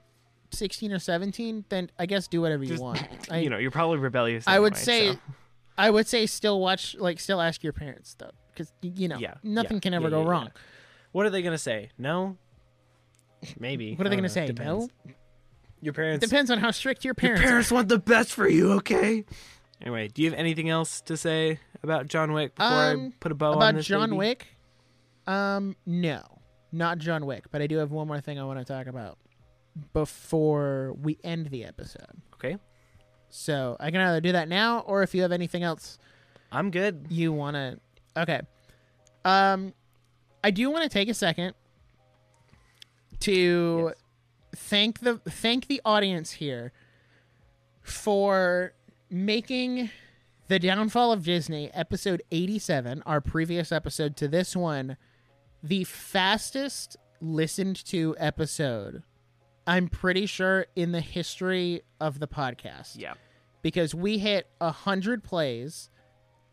[0.53, 3.03] 16 or 17, then I guess do whatever you Just, want.
[3.30, 4.44] I, you know, you're probably rebellious.
[4.46, 5.18] I would say so.
[5.78, 9.34] I would say still watch like still ask your parents though cuz you know, Yeah,
[9.42, 10.51] nothing yeah, can ever yeah, go wrong.
[11.12, 11.90] What are they gonna say?
[11.98, 12.36] No.
[13.59, 13.94] Maybe.
[13.96, 14.34] What are they gonna know.
[14.34, 14.46] say?
[14.46, 14.88] Depends.
[15.07, 15.12] No.
[15.82, 16.26] Your parents.
[16.26, 18.72] Depends on how strict your Your parents, parents want the best for you.
[18.72, 19.24] Okay.
[19.80, 23.32] Anyway, do you have anything else to say about John Wick before I Um, put
[23.32, 23.51] a bow are.
[23.53, 23.86] on About this?
[23.86, 24.18] John baby?
[24.18, 24.46] Wick?
[25.26, 26.22] Um no.
[26.72, 29.16] Not John Wick, but I do have one more thing I want to talk about
[29.92, 32.06] before we end the episode.
[32.34, 32.56] Okay,
[33.28, 35.98] So, I can either do that now or if you have anything else
[36.52, 37.06] I'm good.
[37.10, 37.78] you want to
[38.16, 38.40] okay
[39.24, 39.72] um
[40.42, 41.54] i do want to take a second
[43.20, 43.94] to Yes.
[44.56, 46.72] thank the thank the audience here
[47.82, 48.72] for
[49.10, 49.90] making
[50.48, 54.96] the downfall of disney episode 87 our previous episode to this one
[55.62, 59.02] the fastest listened to episode
[59.66, 63.14] i'm pretty sure in the history of the podcast Yeah.
[63.62, 65.90] because we hit a hundred plays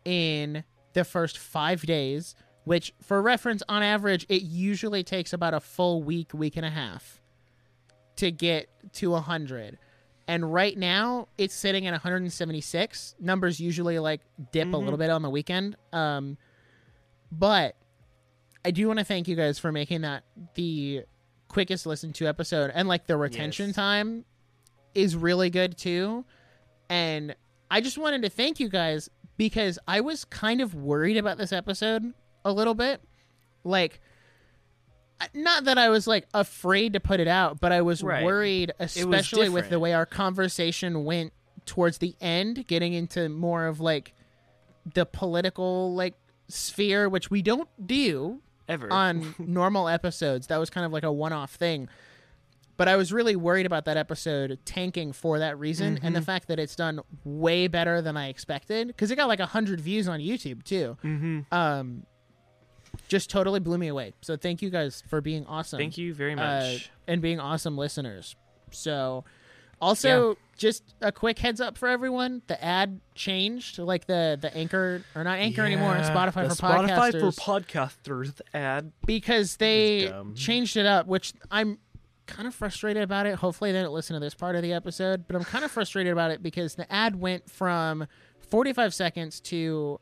[0.04, 2.34] in the first five days,
[2.64, 6.70] which, for reference, on average, it usually takes about a full week, week and a
[6.70, 7.20] half
[8.16, 9.78] to get to 100.
[10.26, 13.14] And right now it's sitting at 176.
[13.20, 15.76] Numbers usually like dip a little bit on the weekend.
[15.92, 16.36] Um
[17.30, 17.76] but
[18.64, 21.04] I do want to thank you guys for making that the
[21.48, 23.76] quickest listened to episode and like the retention Yes.
[23.76, 24.24] time
[24.94, 26.24] is really good too.
[26.88, 27.34] And
[27.70, 31.52] I just wanted to thank you guys because I was kind of worried about this
[31.52, 32.12] episode
[32.44, 33.00] a little bit.
[33.64, 34.00] Like
[35.34, 38.24] not that I was like afraid to put it out, but I was Right.
[38.24, 41.32] worried especially with the way our conversation went
[41.66, 44.14] towards the end, getting into more of like
[44.94, 46.14] the political like
[46.48, 48.92] sphere which we don't do Ever.
[48.92, 50.48] on normal episodes.
[50.48, 51.88] That was kind of like a one-off thing.
[52.76, 56.46] But I was really worried about that episode tanking for that reason, and the fact
[56.46, 60.20] that it's done way better than I expected because it got like hundred views on
[60.20, 60.96] YouTube too.
[61.02, 61.40] mm-hmm.
[61.52, 62.04] Um,
[63.08, 64.12] just totally blew me away.
[64.20, 65.78] So thank you guys for being awesome.
[65.78, 66.90] Thank you very uh, much.
[67.06, 68.36] and being awesome listeners.
[68.70, 69.24] So,
[69.80, 75.02] also just a quick heads up for everyone: the ad changed, like the the anchor
[75.14, 78.92] or not anchor anymore, Yeah, Spotify the for Spotify podcasters for podcasters ad.
[79.06, 81.78] because they changed it up, which I'm
[82.26, 83.36] kind of frustrated about it.
[83.36, 86.12] Hopefully, they don't listen to this part of the episode, but I'm kind of frustrated
[86.12, 88.06] about it because the ad went from
[88.50, 90.00] 45 seconds to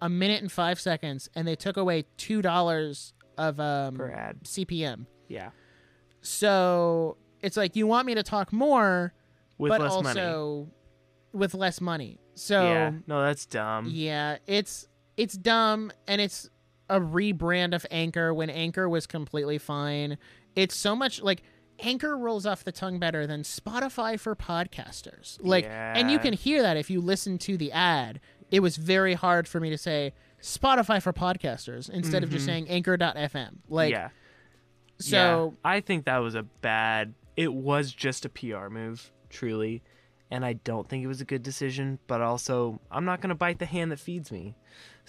[0.00, 4.42] a minute and five seconds, and they took away two dollars of um, Per ad.
[4.44, 5.06] CPM.
[5.28, 5.50] Yeah.
[6.22, 9.12] So it's like you want me to talk more,
[9.58, 10.20] With but less money.
[10.20, 10.68] also
[11.32, 12.20] with less money.
[12.34, 12.92] So yeah.
[13.06, 13.88] No, that's dumb.
[13.90, 14.86] yeah, it's
[15.16, 16.48] it's dumb and it's
[16.88, 20.16] a rebrand of Anchor when Anchor was completely fine.
[20.54, 21.42] It's so much like
[21.80, 25.38] Anchor rolls off the tongue better than Spotify for podcasters.
[25.40, 28.20] Like and you can hear that if you listen to the ad.
[28.50, 32.66] It was very hard for me to say Spotify for podcasters instead of just mm-hmm.
[32.66, 33.56] saying anchor.fm.
[33.68, 34.08] Like yeah.
[34.98, 35.70] so yeah.
[35.70, 37.14] I think that was a bad.
[37.36, 39.82] It was just a PR move, truly,
[40.30, 41.98] and I don't think it was a good decision.
[42.06, 44.54] But also, I'm not going to bite the hand that feeds me.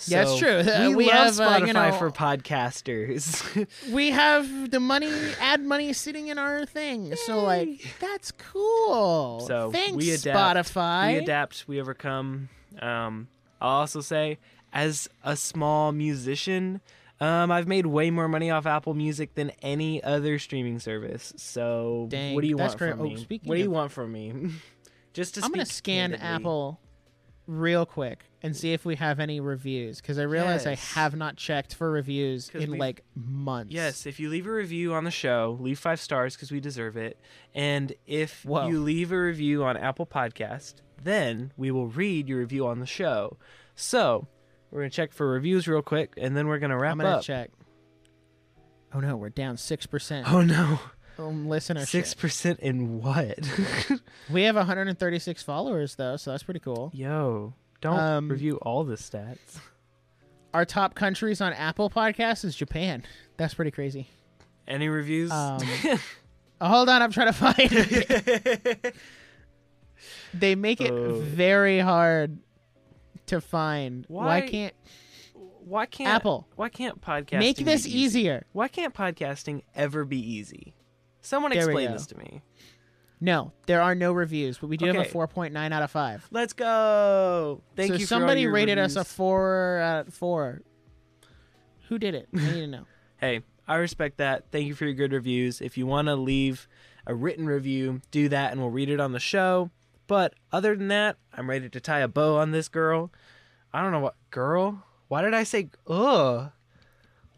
[0.07, 0.63] Yeah, it's true.
[0.89, 3.67] We, We love have, uh, Spotify you know- for podcasters.
[3.91, 5.11] we have the money
[5.41, 7.13] ad money sitting in our thing.
[7.25, 9.41] So like that's cool.
[9.41, 10.69] So thanks we adapt.
[10.69, 11.13] Spotify.
[11.13, 12.49] we adapt, we overcome.
[12.81, 13.27] Um,
[13.59, 14.37] I'll also say,
[14.71, 16.79] as a small musician,
[17.19, 21.33] um, I've made way more money off Apple Music than any other streaming service.
[21.37, 22.91] So, Dang, what do you want great.
[22.91, 23.27] from Oh, me?
[23.43, 24.33] what do you want from me?
[25.13, 26.25] Just to I'm gonna scan candidly.
[26.25, 26.79] Apple
[27.47, 31.35] real quick and see if we have any reviews because I realize I have not
[31.35, 33.73] checked for reviews in like months.
[33.73, 36.95] Yes, if you leave a review on the show, leave five stars because we deserve
[36.95, 37.19] it.
[37.55, 38.67] And if Whoa.
[38.67, 42.85] you leave a review on Apple Podcast, then we will read your review on the
[42.85, 43.37] show.
[43.75, 44.27] So
[44.71, 47.23] we're gonna check for reviews real quick, and then we're gonna wrap I'm gonna up.
[47.23, 47.49] check.
[48.93, 50.79] Oh no, we're down six percent Oh no,
[51.17, 51.87] listenership.
[51.87, 53.37] six percent in what?
[54.31, 56.91] We have 136 followers though, so that's pretty cool.
[56.93, 59.59] Yo, don't Um, review all the stats.
[60.53, 63.03] Our top countries on Apple Podcasts is Japan.
[63.37, 64.07] That's pretty crazy.
[64.67, 65.31] Any reviews?
[65.31, 65.97] Um, Oh,
[66.67, 68.95] hold on, I'm trying to find it.
[70.33, 71.19] they make it Oh.
[71.19, 72.37] very hard
[73.29, 74.05] to find.
[74.07, 74.73] Why, Why can't
[75.65, 78.45] why can't Apple Why can't podcasting make this easier?
[78.53, 80.73] Why can't podcasting ever be easy?
[81.21, 82.41] Someone There explain this to me.
[83.21, 86.27] No, there are no reviews, but we do have a 4.9 out of 5.
[86.31, 87.61] Let's go.
[87.75, 88.05] Thank so you.
[88.05, 90.61] somebody rated us a 4 out of 4.
[91.89, 92.29] Who did it?
[92.33, 92.85] I need to know.
[93.17, 94.45] Hey, I respect that.
[94.49, 95.59] Thank you for your good reviews.
[95.59, 96.69] If you want to leave
[97.05, 99.71] a written review, do that and we'll read it on the show.
[100.09, 103.11] But other than that, I'm ready to tie a bow on this girl.
[103.71, 104.83] I don't know what girl.
[105.07, 106.51] Why did I say ugh?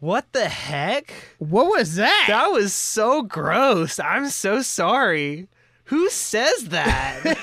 [0.00, 1.12] What the heck?
[1.38, 2.24] What was that?
[2.28, 4.00] That was so gross.
[4.00, 5.48] I'm so sorry.
[5.84, 7.36] Who says that?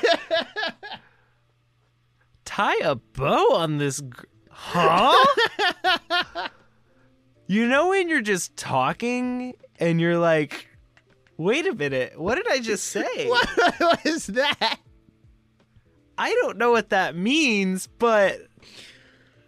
[2.46, 4.02] Tie a bow on this.
[4.02, 5.14] Gr- huh?
[7.48, 10.68] you know when you're just talking and you're like,
[11.38, 13.28] wait a minute, what did I just say?
[13.78, 14.80] what was that?
[16.20, 18.40] I don't know what that means, but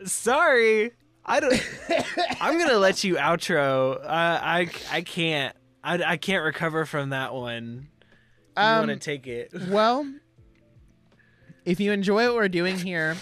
[0.06, 0.92] sorry.
[1.26, 1.54] I don't.
[2.42, 3.98] I'm gonna let you outro.
[4.02, 5.56] Uh, I I can't.
[5.84, 7.88] I, I can't recover from that one.
[8.58, 9.52] You Um, want to take it?
[9.70, 10.12] Well,
[11.66, 13.16] if you enjoy what we're doing here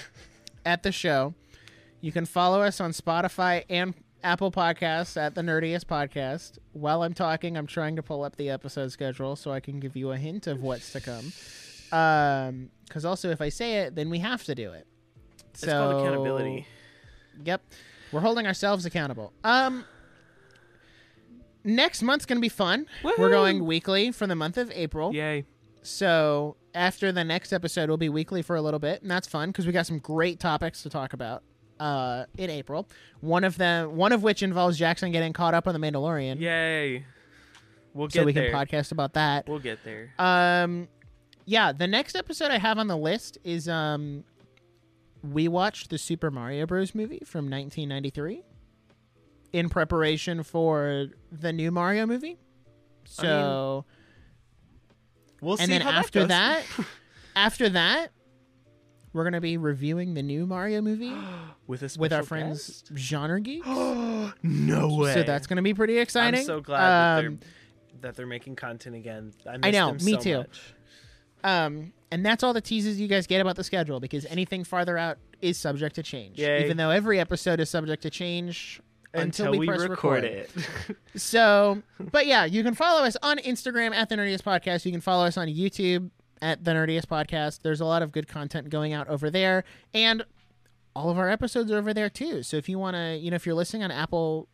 [0.65, 1.33] at the show,
[2.01, 3.93] you can follow us on Spotify and
[4.23, 6.57] Apple Podcasts at the Nerdiest Podcast.
[6.73, 9.95] While I'm talking, I'm trying to pull up the episode schedule so I can give
[9.95, 11.31] you a hint of what's to come.
[11.91, 14.87] Um, because also if I say it, then we have to do it.
[15.53, 16.65] It's called accountability.
[17.43, 17.61] Yep,
[18.11, 19.33] we're holding ourselves accountable.
[19.43, 19.85] Um,
[21.63, 22.87] next month's gonna be fun.
[23.03, 25.13] We're going weekly for the month of April.
[25.13, 25.45] Yay.
[25.81, 29.49] So after the next episode, we'll be weekly for a little bit, and that's fun
[29.49, 31.43] because we got some great topics to talk about
[31.79, 32.87] uh, in April.
[33.21, 37.05] One of them, one of which involves Jackson getting caught up on the Mandalorian, Yay.
[37.93, 38.51] We'll get so we there.
[38.51, 39.47] can podcast about that.
[39.47, 40.13] We'll get there.
[40.19, 40.87] Um,
[41.49, 44.23] yeah, the next episode I have on the list is um,
[45.23, 46.93] we watched the Super Mario Bros.
[46.93, 48.43] movie from 1993
[49.51, 52.37] in preparation for the new Mario movie.
[53.05, 53.85] So,
[55.41, 56.85] We'll and then after that, that,
[57.35, 58.11] after that,
[59.11, 61.15] we're gonna be reviewing the new Mario movie
[61.67, 63.65] with a with our friends Genre Geeks.
[63.65, 64.33] guest?
[64.43, 65.15] no way.
[65.15, 66.41] So that's gonna be pretty exciting.
[66.41, 69.33] I'm so glad that Um, they're that they're making content again.
[69.47, 70.37] I, I know, them me so too.
[70.37, 70.73] much.
[71.43, 74.97] Um, and that's all the teases you guys get about the schedule because anything farther
[74.97, 76.39] out is subject to change.
[76.39, 76.63] Yay.
[76.63, 78.81] Even though every episode is subject to change
[79.13, 80.23] until, we, press record record.
[80.23, 80.51] it.
[81.15, 84.85] So, but yeah, you can follow us on Instagram at the Nerdiest Podcast.
[84.85, 86.11] You can follow us on YouTube
[86.41, 87.61] at the Nerdiest Podcast.
[87.61, 89.63] There's a lot of good content going out over there,
[89.93, 90.23] and
[90.95, 92.43] all of our episodes are over there too.
[92.43, 94.47] So if you want to, you know, if you're listening on Apple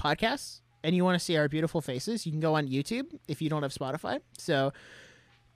[0.00, 3.40] Podcasts and you want to see our beautiful faces, you can go on YouTube if
[3.42, 4.20] you don't have Spotify.
[4.38, 4.72] So,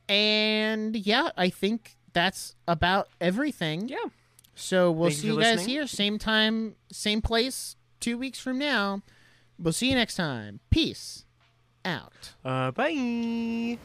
[0.08, 3.88] and yeah, I think that's about everything.
[3.88, 3.98] yeah.
[4.58, 8.58] So we'll Thank see for you guys here, same time, same place, two weeks from
[8.58, 9.02] now.
[9.58, 10.60] We'll see you next time.
[10.70, 11.26] Peace
[11.84, 12.32] out.
[12.44, 13.78] Uh, bye.